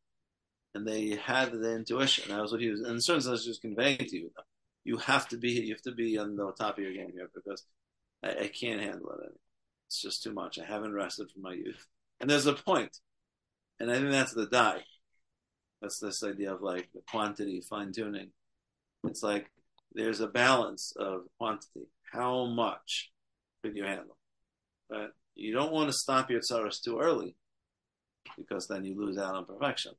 [0.75, 2.29] and they had the intuition.
[2.29, 4.31] That was what he was, in certain sense, just conveying to you.
[4.35, 4.43] Though.
[4.83, 7.29] You have to be, you have to be on the top of your game here
[7.33, 7.63] because
[8.23, 9.19] I, I can't handle it.
[9.19, 9.39] Anymore.
[9.87, 10.59] It's just too much.
[10.59, 11.85] I haven't rested from my youth,
[12.19, 12.97] and there's a point,
[13.79, 14.81] and I think that's the die.
[15.83, 18.31] That's this idea of like the quantity, fine tuning.
[19.03, 19.51] It's like
[19.93, 21.89] there's a balance of quantity.
[22.11, 23.11] How much
[23.61, 24.17] could you handle?
[24.89, 27.35] But you don't want to stop your tsaras too early
[28.35, 29.91] because then you lose out on perfection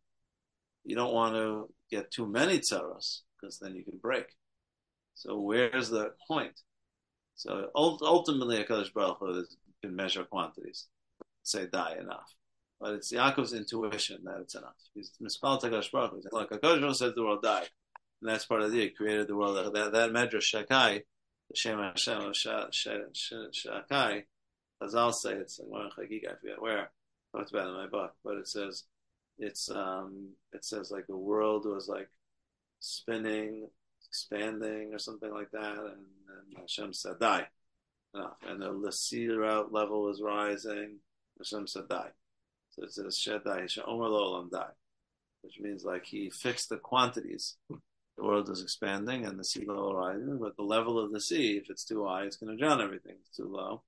[0.84, 4.26] you don't want to get too many tsaros because then you can break.
[5.14, 6.60] So where's the point?
[7.36, 9.44] So ultimately, Hakadosh Baruch Hu
[9.82, 10.86] can measure quantities,
[11.42, 12.32] say die enough,
[12.80, 14.74] but it's Yaakov's intuition that it's enough.
[14.94, 16.22] He's mispallel Hakadosh Baruch Hu.
[16.32, 16.48] Like
[16.94, 17.68] said, the world died,
[18.20, 19.74] and that's part of the He created the world.
[19.74, 21.02] That that medrash Shakai,
[21.50, 24.24] the Shem Hashem Shakai,
[24.82, 26.90] as I'll say, it's like I forget where.
[27.34, 28.84] I talked about in my book, but it says
[29.38, 32.08] it's um it says like the world was like
[32.80, 33.68] spinning,
[34.08, 37.48] expanding or something like that, and, and Hashem said die.
[38.14, 38.36] Enough.
[38.46, 40.98] And the sea level was rising.
[41.38, 42.10] Hashem said die.
[42.74, 44.66] So it says Shedai, Omer Olam die.
[45.42, 47.56] Which means like he fixed the quantities.
[48.16, 51.56] The world is expanding and the sea level rising, but the level of the sea,
[51.56, 53.16] if it's too high, it's going to drown everything.
[53.20, 53.82] It's too low,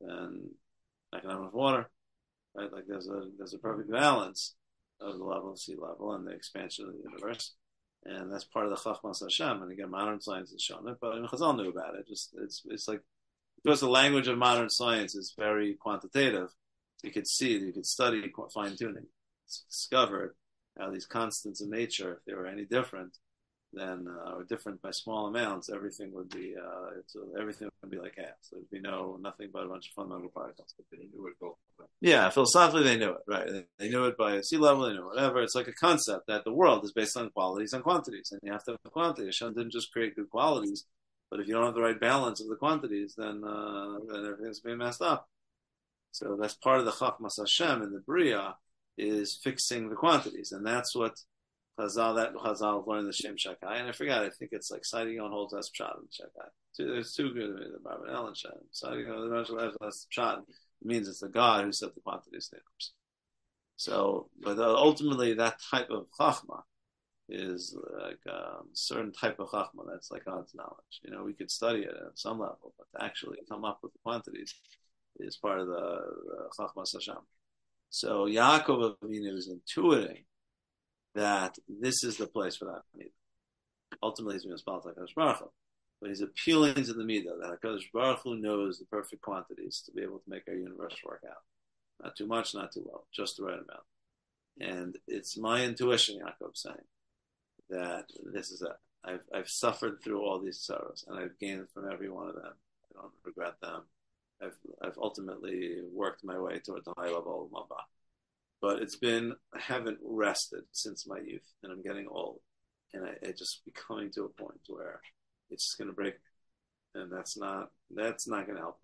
[0.00, 0.50] then
[1.12, 1.90] to have enough water.
[2.54, 2.72] Right?
[2.72, 4.54] Like there's a there's a perfect balance
[5.00, 7.54] of the level of sea level and the expansion of the universe.
[8.04, 9.62] And that's part of the Chachmas Hashem.
[9.62, 12.08] And again, modern science has shown it, but I mean, Chazal knew about it.
[12.08, 13.02] Just it's it's like
[13.62, 16.48] because the language of modern science is very quantitative.
[17.02, 19.06] You could see, you could study fine tuning.
[19.68, 20.34] Discovered
[20.78, 23.16] how these constants in nature, if they were any different,
[23.72, 26.90] then uh, or different by small amounts, everything would be uh,
[27.38, 28.34] everything would be like half.
[28.40, 30.74] So there'd be no nothing but a bunch of fundamental particles.
[30.76, 31.56] But they knew it both.
[32.00, 33.66] Yeah, philosophically they knew it, right?
[33.78, 35.42] They knew it by sea level, they knew whatever.
[35.42, 38.52] It's like a concept that the world is based on qualities and quantities, and you
[38.52, 39.26] have to have quantity.
[39.26, 40.84] Hashem didn't just create good qualities,
[41.30, 44.60] but if you don't have the right balance of the quantities, then uh, then everything's
[44.60, 45.28] being messed up.
[46.12, 48.56] So that's part of the Chachmas Hashem in the Bria
[48.98, 51.18] is fixing the quantities, and that's what
[51.78, 54.24] Chazal that Chazal learned the Shem Shakai, and I forgot.
[54.24, 56.48] I think it's like Saadia Gaon holds us Pshat and Shakai.
[56.78, 58.52] there's two good the Abarbanel and Shem.
[58.72, 60.42] Saadia Gaon the Pshat
[60.82, 62.92] means it's the God who set the quantities standards.
[63.76, 66.62] So, but ultimately, that type of chachma
[67.30, 71.00] is like a um, certain type of chachma that's like God's knowledge.
[71.02, 73.92] You know, we could study it at some level, but to actually come up with
[73.92, 74.54] the quantities
[75.18, 77.22] is part of the, the chachma Hashem.
[77.90, 80.24] So Yaakov Avinu is intuiting
[81.14, 83.10] that this is the place for that midah.
[84.02, 85.50] Ultimately, he's being spelled like Hakadosh Baruch
[86.00, 89.92] but he's appealing to the midah that Hakadosh Baruch Hu knows the perfect quantities to
[89.92, 91.42] be able to make our universe work out.
[92.02, 93.84] Not too much, not too low, just the right amount.
[94.58, 96.76] And it's my intuition, Yaakov, saying
[97.68, 98.76] that this is it.
[99.04, 102.52] I've I've suffered through all these sorrows, and I've gained from every one of them.
[102.54, 103.82] I don't regret them.
[104.42, 107.84] I've I've ultimately worked my way toward the high level of Mabah.
[108.60, 112.40] But it's been I haven't rested since my youth, and I'm getting old,
[112.92, 115.00] and I, it just be coming to a point where
[115.50, 116.14] it's just going to break
[116.94, 118.78] and that's not that's not going to help.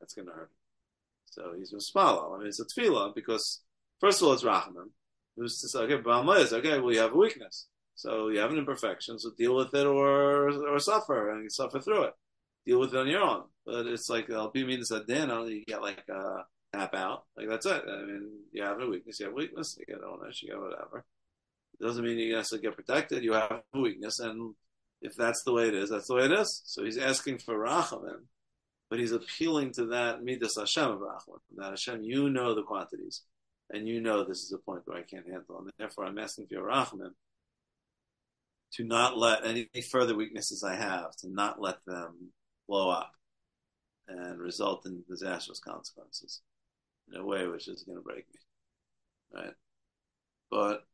[0.00, 0.50] That's going to hurt.
[1.26, 2.34] So he's swallow.
[2.34, 3.62] I mean, it's a tefillah because
[4.00, 4.90] first of all, it's rachamim.
[5.36, 7.66] Who's to say, okay, but okay, well, you have a weakness.
[7.96, 12.04] So you have an imperfection, so deal with it or or suffer and suffer through
[12.04, 12.14] it.
[12.66, 13.44] Deal with it on your own.
[13.66, 17.24] But it's like I'll be mean to then you get like a tap out.
[17.36, 17.82] Like that's it.
[17.88, 21.04] I mean, you have a weakness, you have weakness, you get illness, you get whatever.
[21.78, 23.24] It doesn't mean you necessarily get protected.
[23.24, 24.54] You have a weakness, and
[25.02, 26.62] if that's the way it is, that's the way it is.
[26.64, 28.26] So he's asking for rachamim,
[28.90, 31.40] but he's appealing to that midas Hashem of rachamim.
[31.56, 33.22] That Hashem, you know the quantities,
[33.70, 36.46] and you know this is a point where I can't handle, and therefore I'm asking
[36.46, 37.14] for your rachamim
[38.74, 42.32] to not let any further weaknesses I have, to not let them
[42.68, 43.12] blow up
[44.08, 46.40] and result in disastrous consequences
[47.12, 49.40] in a way which is going to break me.
[49.40, 49.54] Right?
[50.50, 50.84] But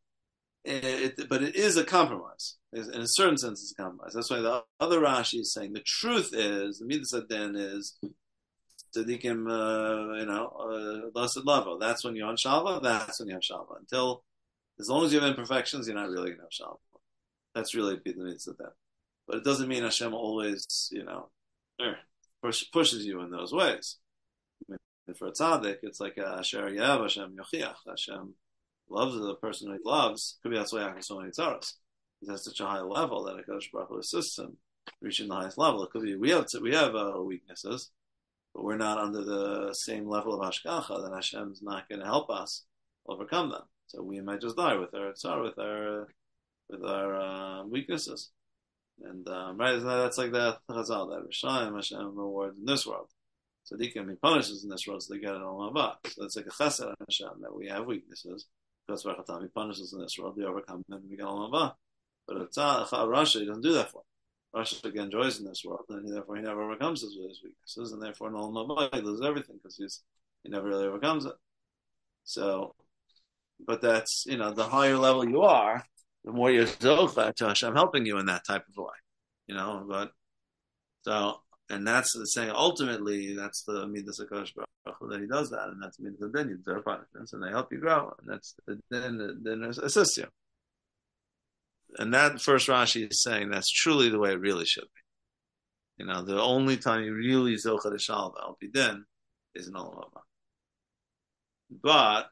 [0.64, 2.56] it, but it is a compromise.
[2.72, 4.12] In a certain sense, it's a compromise.
[4.14, 7.98] That's why the other Rashi is saying the truth is the midas hadin is
[8.94, 11.78] tzaddikim, uh, you know, uh, level.
[11.78, 12.82] That's when you're on shalva.
[12.82, 13.78] That's when you have shalva.
[13.78, 14.22] Until
[14.78, 16.78] as long as you have imperfections, you're not really going to have shalva.
[17.54, 18.68] That's really the then.
[19.26, 21.30] But it doesn't mean Hashem always, you know,
[21.80, 21.96] er,
[22.42, 23.98] push, pushes you in those ways.
[24.68, 24.78] Mean,
[25.16, 27.76] for a tzaddik, it's like a Asher Yav Hashem Yochiach.
[27.86, 28.34] Hashem
[28.88, 30.38] loves the person he loves.
[30.42, 31.74] Could be that's why have so many tzaras.
[32.20, 34.58] He's at such a high level that a Kodesh Baruch Hu assists him
[35.00, 35.82] reaching the highest level.
[35.82, 37.90] It could be we have we have uh, weaknesses,
[38.54, 41.02] but we're not under the same level of hashgacha.
[41.02, 42.64] Then Hashem's not going to help us
[43.06, 43.62] overcome them.
[43.86, 46.08] So we might just die with our tzar, with our
[46.68, 48.30] with our uh, weaknesses.
[49.02, 53.08] And um, right, that's like that Chazal, that Rishayim Hashem rewards in this world.
[53.64, 55.94] So can be punishes in this world, so they get it Olam Haba.
[56.08, 58.46] So it's like a chesed Hashem that we have weaknesses.
[58.86, 61.74] Because He punishes in this world, we overcome them, and we get Olam Haba.
[62.26, 64.02] But a Rasha, he doesn't do that for.
[64.54, 68.28] Rasha again enjoys in this world, and therefore he never overcomes his, weaknesses, and therefore
[68.28, 70.02] in Haba he loses everything because he's
[70.42, 71.34] he never really overcomes it.
[72.24, 72.74] So,
[73.64, 75.84] but that's you know the higher level you are,
[76.24, 78.92] the more you're zocha uh, to Hashem helping you in that type of way,
[79.46, 79.84] you know.
[79.88, 80.12] But
[81.02, 82.50] so, and that's saying.
[82.50, 86.56] Ultimately, that's the midas Hakadosh Baruch that He does that, and that's midas then you
[86.56, 88.54] deserve punishments, and they help you grow, and that's
[88.90, 90.26] then then assists you.
[91.98, 96.04] And that first Rashi is saying that's truly the way it really should be.
[96.04, 99.04] You know, the only time you really zocha to shalva al then
[99.54, 100.08] is in Olam
[101.82, 102.28] But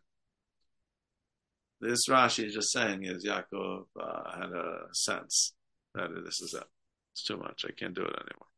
[1.80, 5.54] this Rashi is just saying is Yaakov uh, had a sense
[5.94, 6.64] that this is it.
[7.12, 7.64] It's too much.
[7.66, 8.48] I can't do it anymore.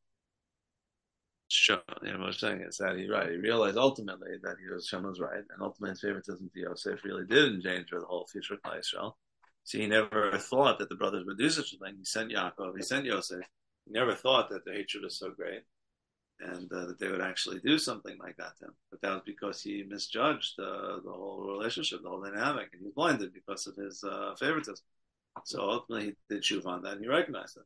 [1.49, 1.81] Sure.
[2.03, 3.31] You know what I'm saying is that he right.
[3.31, 7.05] He realized ultimately that he was Shem was right, and ultimately his favoritism to Yosef
[7.05, 9.19] really did endanger the whole future of Israel.
[9.65, 11.97] So he never thought that the brothers would do such a thing.
[11.99, 13.41] He sent Yaakov, he sent Yosef.
[13.85, 15.63] He never thought that the hatred was so great
[16.43, 18.75] and uh, that they would actually do something like that to him.
[18.91, 22.85] But that was because he misjudged uh, the whole relationship, the whole dynamic, and he
[22.87, 24.85] was blinded because of his uh, favoritism.
[25.45, 27.65] So ultimately, he did shuv on that, and he recognized it.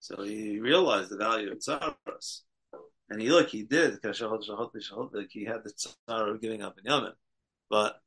[0.00, 2.42] So he realized the value of tzaras.
[3.08, 7.12] And he look, he did like he had the tzara of giving up Binyamin,
[7.70, 8.00] but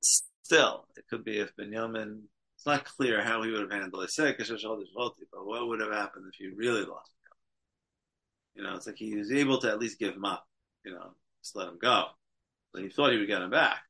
[0.00, 2.22] still, it could be if Binyamin.
[2.56, 4.10] It's not clear how he would have handled it.
[4.10, 7.10] Say but what would have happened if he really lost?
[8.56, 10.46] You know, it's like he was able to at least give him up,
[10.84, 12.06] you know, just let him go.
[12.74, 13.80] So he thought he would get him back.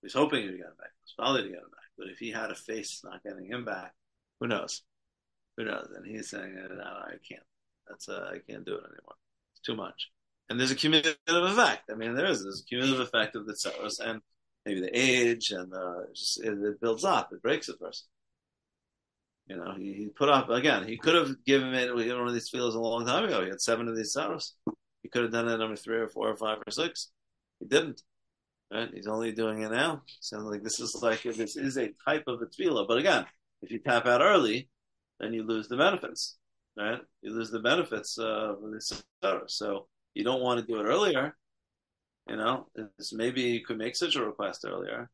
[0.00, 0.90] He was hoping he would get him back.
[0.90, 1.90] He was probably to get him back.
[1.98, 3.92] But if he had a face not getting him back,
[4.40, 4.82] who knows?
[5.56, 5.88] Who knows?
[5.94, 7.42] And he's saying, no, I can't.
[7.88, 9.16] That's uh, I can't do it anymore.
[9.52, 10.10] It's too much.
[10.48, 11.90] And there's a cumulative effect.
[11.90, 12.42] I mean, there is.
[12.42, 14.20] A cumulative effect of the tsaros and
[14.64, 17.32] maybe the age and uh, just, it, it builds up.
[17.32, 18.06] It breaks a person.
[19.48, 20.86] You know, he, he put up again.
[20.86, 23.42] He could have given it one of these fields a long time ago.
[23.42, 24.52] He had seven of these tzaros.
[25.02, 27.10] He could have done it number three or four or five or six.
[27.60, 28.02] He didn't.
[28.70, 28.90] Right?
[28.92, 30.02] He's only doing it now.
[30.20, 32.86] Sounds like this is like this is a type of a tefillah.
[32.86, 33.24] But again,
[33.62, 34.68] if you tap out early,
[35.18, 36.36] then you lose the benefits.
[36.76, 37.00] Right?
[37.22, 39.52] You lose the benefits of this tzaros.
[39.52, 41.34] So you don't want to do it earlier.
[42.28, 42.66] You know,
[43.12, 45.08] maybe you could make such a request earlier.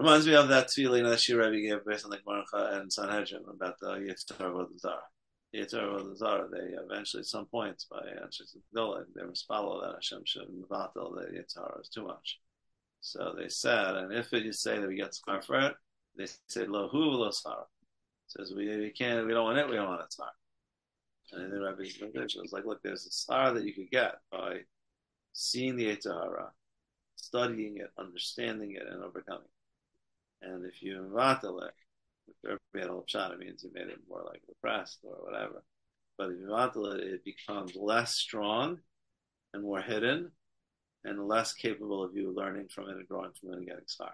[0.00, 3.44] Reminds me of that tefillah that Shir Rebbe gave based on the Gemara and Sanhedrin
[3.46, 5.02] about the Yitzhar the Zara.
[5.54, 9.96] Yitzhar the Zara, they eventually, at some point, by Anshes Gdola, they must follow that
[9.96, 12.40] Hashem should mevatel the Yitzhar is too much.
[13.02, 15.74] So they said, and if you say that we get schar for it,
[16.16, 17.64] they say lo hu lo sara.
[18.28, 20.30] Says we, we can't, we don't want it, we don't want it schar.
[21.32, 24.60] And then Rabbi was like, look, there's a schar that you could get by
[25.34, 26.46] seeing the Yitzhara,
[27.16, 29.59] studying it, understanding it, and overcoming it.
[30.42, 31.74] And if you invatel it,
[32.28, 35.62] if everybody had a means you made it more like repressed or whatever.
[36.16, 38.78] But if you invatel it, it becomes less strong
[39.52, 40.30] and more hidden
[41.04, 44.12] and less capable of you learning from it and growing from it and getting schar.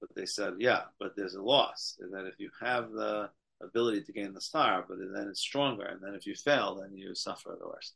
[0.00, 1.96] But they said, yeah, but there's a loss.
[2.00, 3.30] And that if you have the
[3.62, 5.84] ability to gain the schar, but then it's stronger.
[5.84, 7.94] And then if you fail, then you suffer the worst.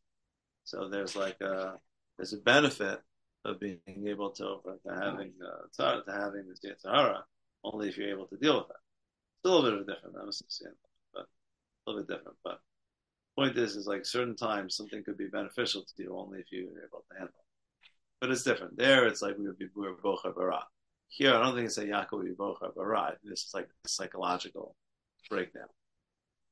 [0.65, 1.75] So there's like a,
[2.17, 3.01] there's a benefit
[3.45, 7.23] of being able to, to having, uh, to having the Yitzhara
[7.65, 8.83] only if you're able to deal with that.
[9.43, 10.75] It's a little bit of a different, I'm saying,
[11.13, 12.39] but a little bit different.
[12.45, 12.61] But
[13.37, 16.63] point is, is like certain times something could be beneficial to you only if you're
[16.63, 17.91] able to handle it.
[18.21, 18.77] But it's different.
[18.77, 20.65] There, it's like we would be, we were bocha bara.
[21.09, 23.17] Here, I don't think it's a Yaakov would be bocha bara.
[23.23, 24.77] This is like a psychological
[25.29, 25.69] breakdown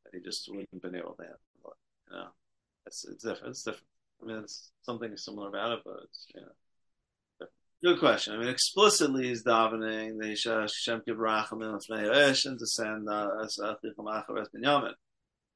[0.04, 2.10] that he just wouldn't have been able to handle it.
[2.10, 2.28] You know,
[2.86, 3.50] it's, it's different.
[3.50, 3.86] It's different.
[4.22, 6.52] I mean, it's something similar about it, but it's, you know,
[7.82, 8.34] Good question.
[8.34, 13.44] I mean, explicitly he's davening the Hashem Kibrachim and to send uh,
[14.54, 14.92] Binyamin,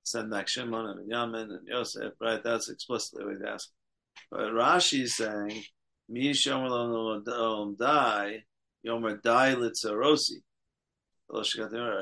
[0.02, 2.14] send back Shimon and Binyamin and Yosef.
[2.20, 2.42] Right?
[2.42, 3.74] That's explicitly what he's asking.
[4.32, 5.62] But Rashi is saying,
[6.08, 8.42] "Mi shomer die
[8.84, 10.42] yomer die litzarosi."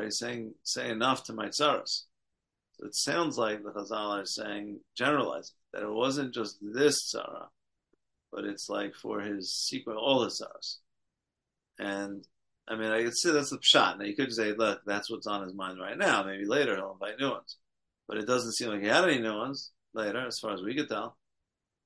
[0.05, 2.05] He's saying, "Say enough to my tsaros."
[2.73, 7.49] So it sounds like the Chazal are saying, generalizing that it wasn't just this tzara
[8.35, 10.81] but it's like for his sequel, all his stars.
[11.79, 12.27] And
[12.67, 13.99] I mean, I could say that's the shot.
[13.99, 16.25] Now you could say, look, that's what's on his mind right now.
[16.25, 17.59] Maybe later he'll invite new ones,
[18.09, 20.75] but it doesn't seem like he had any new ones later, as far as we
[20.75, 21.17] could tell.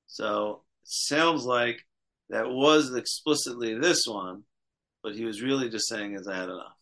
[0.07, 1.85] So it sounds like
[2.29, 4.43] that was explicitly this one,
[5.03, 6.77] but he was really just saying, "As I had enough."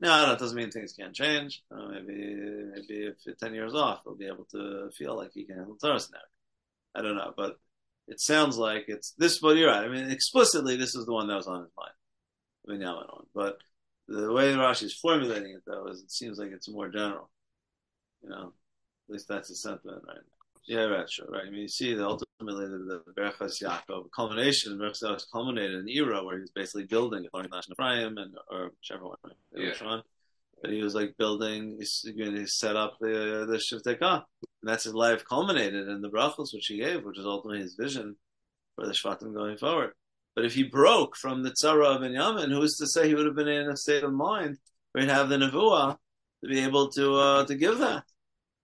[0.00, 1.62] No, that doesn't mean things can't change.
[1.70, 2.34] Uh, maybe,
[2.72, 6.00] maybe if ten years off, he'll be able to feel like he can handle Torah
[6.12, 6.18] now.
[6.94, 7.58] I don't know, but
[8.08, 9.84] it sounds like it's this, but you're right.
[9.84, 11.92] I mean, explicitly, this is the one that was on his mind.
[12.66, 13.26] I mean, now on.
[13.34, 13.58] But
[14.08, 17.30] the way Rashi is formulating it, though, is it seems like it's more general.
[18.22, 18.52] You know,
[19.08, 20.38] at least that's the sentiment right now.
[20.66, 21.44] Yeah, right, sure, right.
[21.46, 25.80] I mean, you see that ultimately the, the Berachas Yaakov culmination, Berachas Yaakov culminated in
[25.80, 29.16] an era where he was basically building a National Ephraim and or whichever one,
[29.54, 30.00] yeah.
[30.60, 34.24] But he was like building, he set up the the Shivtei Kah.
[34.62, 37.74] And that's his life culminated in the brachos which he gave, which is ultimately his
[37.74, 38.16] vision
[38.74, 39.92] for the Shvatim going forward.
[40.34, 43.36] But if he broke from the Tzara of Binyamin, who's to say he would have
[43.36, 44.58] been in a state of mind
[44.92, 45.96] where he'd have the Nevuah
[46.42, 48.04] to be able to uh, to give that,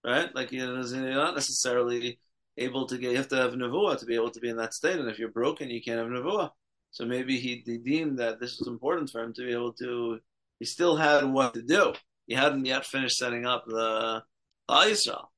[0.05, 0.35] right?
[0.35, 2.19] Like you're not necessarily
[2.57, 3.11] able to get.
[3.11, 5.19] You have to have Nevuah to be able to be in that state, and if
[5.19, 6.51] you're broken, you can't have Nevuah.
[6.93, 10.21] So maybe he, he deemed that this was important for him to be able to.
[10.61, 11.93] He still had what to do.
[12.29, 14.23] He hadn't yet finished setting up the,
[14.69, 15.33] the Israel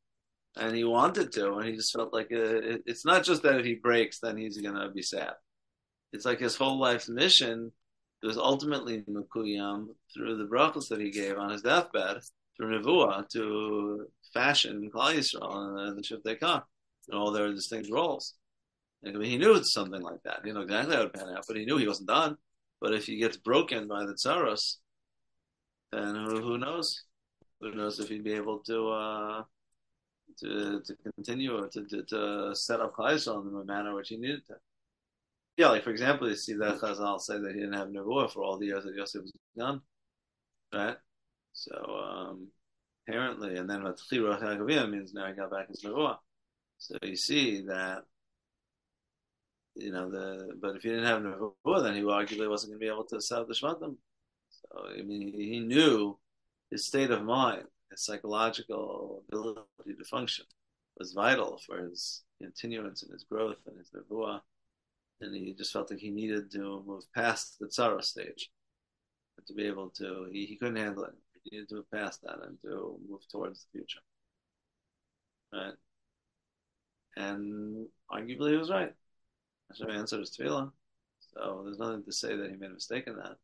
[0.57, 3.67] and he wanted to, and he just felt like it, it's not just that if
[3.67, 5.35] he breaks, then he's gonna be sad.
[6.13, 7.73] It's like his whole life's mission
[8.23, 12.19] was ultimately Mukuyam through the brachos that he gave on his deathbed
[12.57, 16.65] through Nevuah to fashion Klal Yisrael and the Shivtei Kah
[17.09, 18.35] and all their distinct roles.
[19.07, 20.41] I mean, he knew it's something like that.
[20.45, 22.37] He know exactly how it pan out, but he knew he wasn't done.
[22.81, 24.77] But if he gets broken by the tsaros,
[25.93, 27.05] then who, who knows?
[27.61, 29.43] Who knows if he'd be able to uh,
[30.41, 34.47] to to continue to, to, to set up Chayesel in the manner which he needed
[34.47, 34.57] to.
[35.57, 38.43] Yeah, like for example, you see that Chazal say that he didn't have Nevuah for
[38.43, 39.81] all the years that Yosef was gone,
[40.75, 40.97] right?
[41.55, 42.49] So um,
[43.09, 46.19] apparently, and then Vatchira Chagaviyah means now he got back his Nevuah.
[46.77, 48.05] So you see that,
[49.75, 52.85] you know, the but if he didn't have Nevuah, then he arguably wasn't going to
[52.85, 53.97] be able to set up the Shvatim.
[54.51, 56.19] So I mean, he, he knew
[56.71, 59.61] his state of mind his psychological ability
[59.99, 60.45] to function
[60.99, 64.41] was vital for his continuance and his growth and his nevuah.
[65.21, 68.51] And he just felt like he needed to move past the tzara stage
[69.47, 71.15] to be able to, he, he couldn't handle it.
[71.43, 74.01] He needed to move past that and to move towards the future.
[75.53, 75.75] Right?
[77.17, 78.93] And arguably he was right.
[79.71, 80.71] Hashem answered his tefillah.
[81.33, 83.37] So there's nothing to say that he made a mistake in that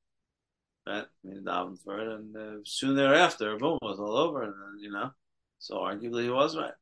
[0.86, 1.04] right?
[1.04, 4.52] I mean, davened for it, and uh, soon thereafter, boom, it was all over, and
[4.52, 5.10] then, you know,
[5.58, 6.74] so arguably he was right,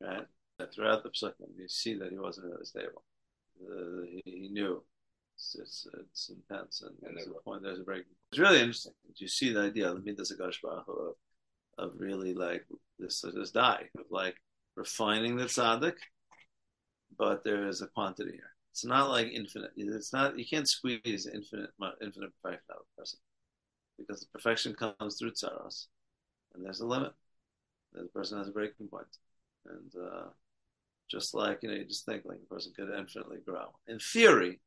[0.00, 0.26] right?
[0.58, 3.04] But throughout the psukim, you see that he wasn't really stable.
[3.60, 4.82] Uh, he, he, knew
[5.34, 8.04] it's, it's, it's intense, and, and there's a point, there's a break.
[8.30, 8.92] It's really interesting.
[9.16, 11.14] You see the idea, of the midas of of,
[11.78, 12.66] of really like
[12.98, 14.36] this this die of like
[14.76, 15.96] refining the tzaddik,
[17.18, 18.55] but there is a quantity here.
[18.76, 19.72] It's not like infinite.
[19.76, 20.38] It's not.
[20.38, 21.70] You can't squeeze infinite,
[22.02, 23.18] infinite perfection out of a person
[23.98, 25.86] because the perfection comes through tsaros,
[26.54, 27.12] and there's a limit.
[27.94, 29.18] The person has a breaking point,
[29.66, 30.28] and uh,
[31.10, 33.68] Just like, you know, you just think like a person could infinitely grow.
[33.88, 34.60] In theory,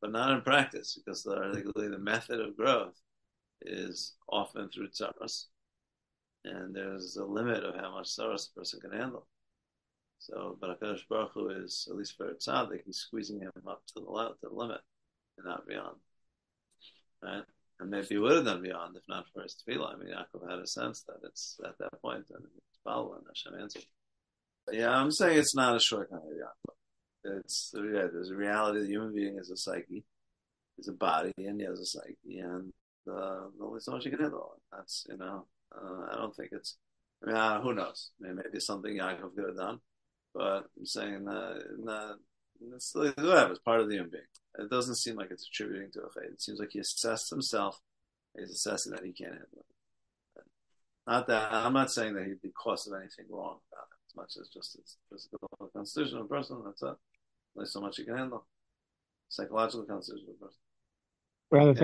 [0.00, 3.00] but not in practice, because the, the method of growth
[3.62, 5.46] is often through tzaras.
[6.44, 9.26] And there's a limit of how much tzaras a person can handle.
[10.20, 13.82] So, but HaKadosh Baruch Hu is, at least for a tzaddik, he's squeezing him up
[13.86, 14.80] to the, to the limit
[15.38, 15.96] and not beyond.
[17.22, 17.42] Right?
[17.80, 19.94] And maybe he would have done beyond if not for his tefillah.
[19.94, 23.58] I mean, Yaakov had a sense that it's at that point and it's following Hashem
[23.58, 23.86] answered.
[24.70, 27.38] Yeah, I'm saying it's not a shortcut of Yaakov.
[27.38, 28.80] It's yeah, there's a reality.
[28.80, 30.04] The human being is a psyche,
[30.78, 32.72] is a body, and he has a psyche, and
[33.10, 34.60] uh, only so much you can handle.
[34.70, 36.76] That's you know, uh, I don't think it's.
[37.22, 38.10] I mean, uh, who knows?
[38.20, 39.80] Maybe something Yaakov could have done,
[40.34, 42.14] but I'm saying uh,
[42.76, 43.52] it's whatever.
[43.52, 44.22] It's part of the human being.
[44.58, 46.32] It doesn't seem like it's attributing to a fate.
[46.32, 47.80] It seems like he assessed himself.
[48.36, 50.44] He's assessing that he can't handle it.
[51.06, 54.16] Not that I'm not saying that he'd be cause of anything wrong about it, as
[54.16, 56.62] much as just his physical constitution of a person.
[56.64, 56.94] That's it.
[57.56, 58.46] Only so much he can handle.
[59.28, 60.60] Psychological constitution of a person.
[61.50, 61.80] Brother yeah.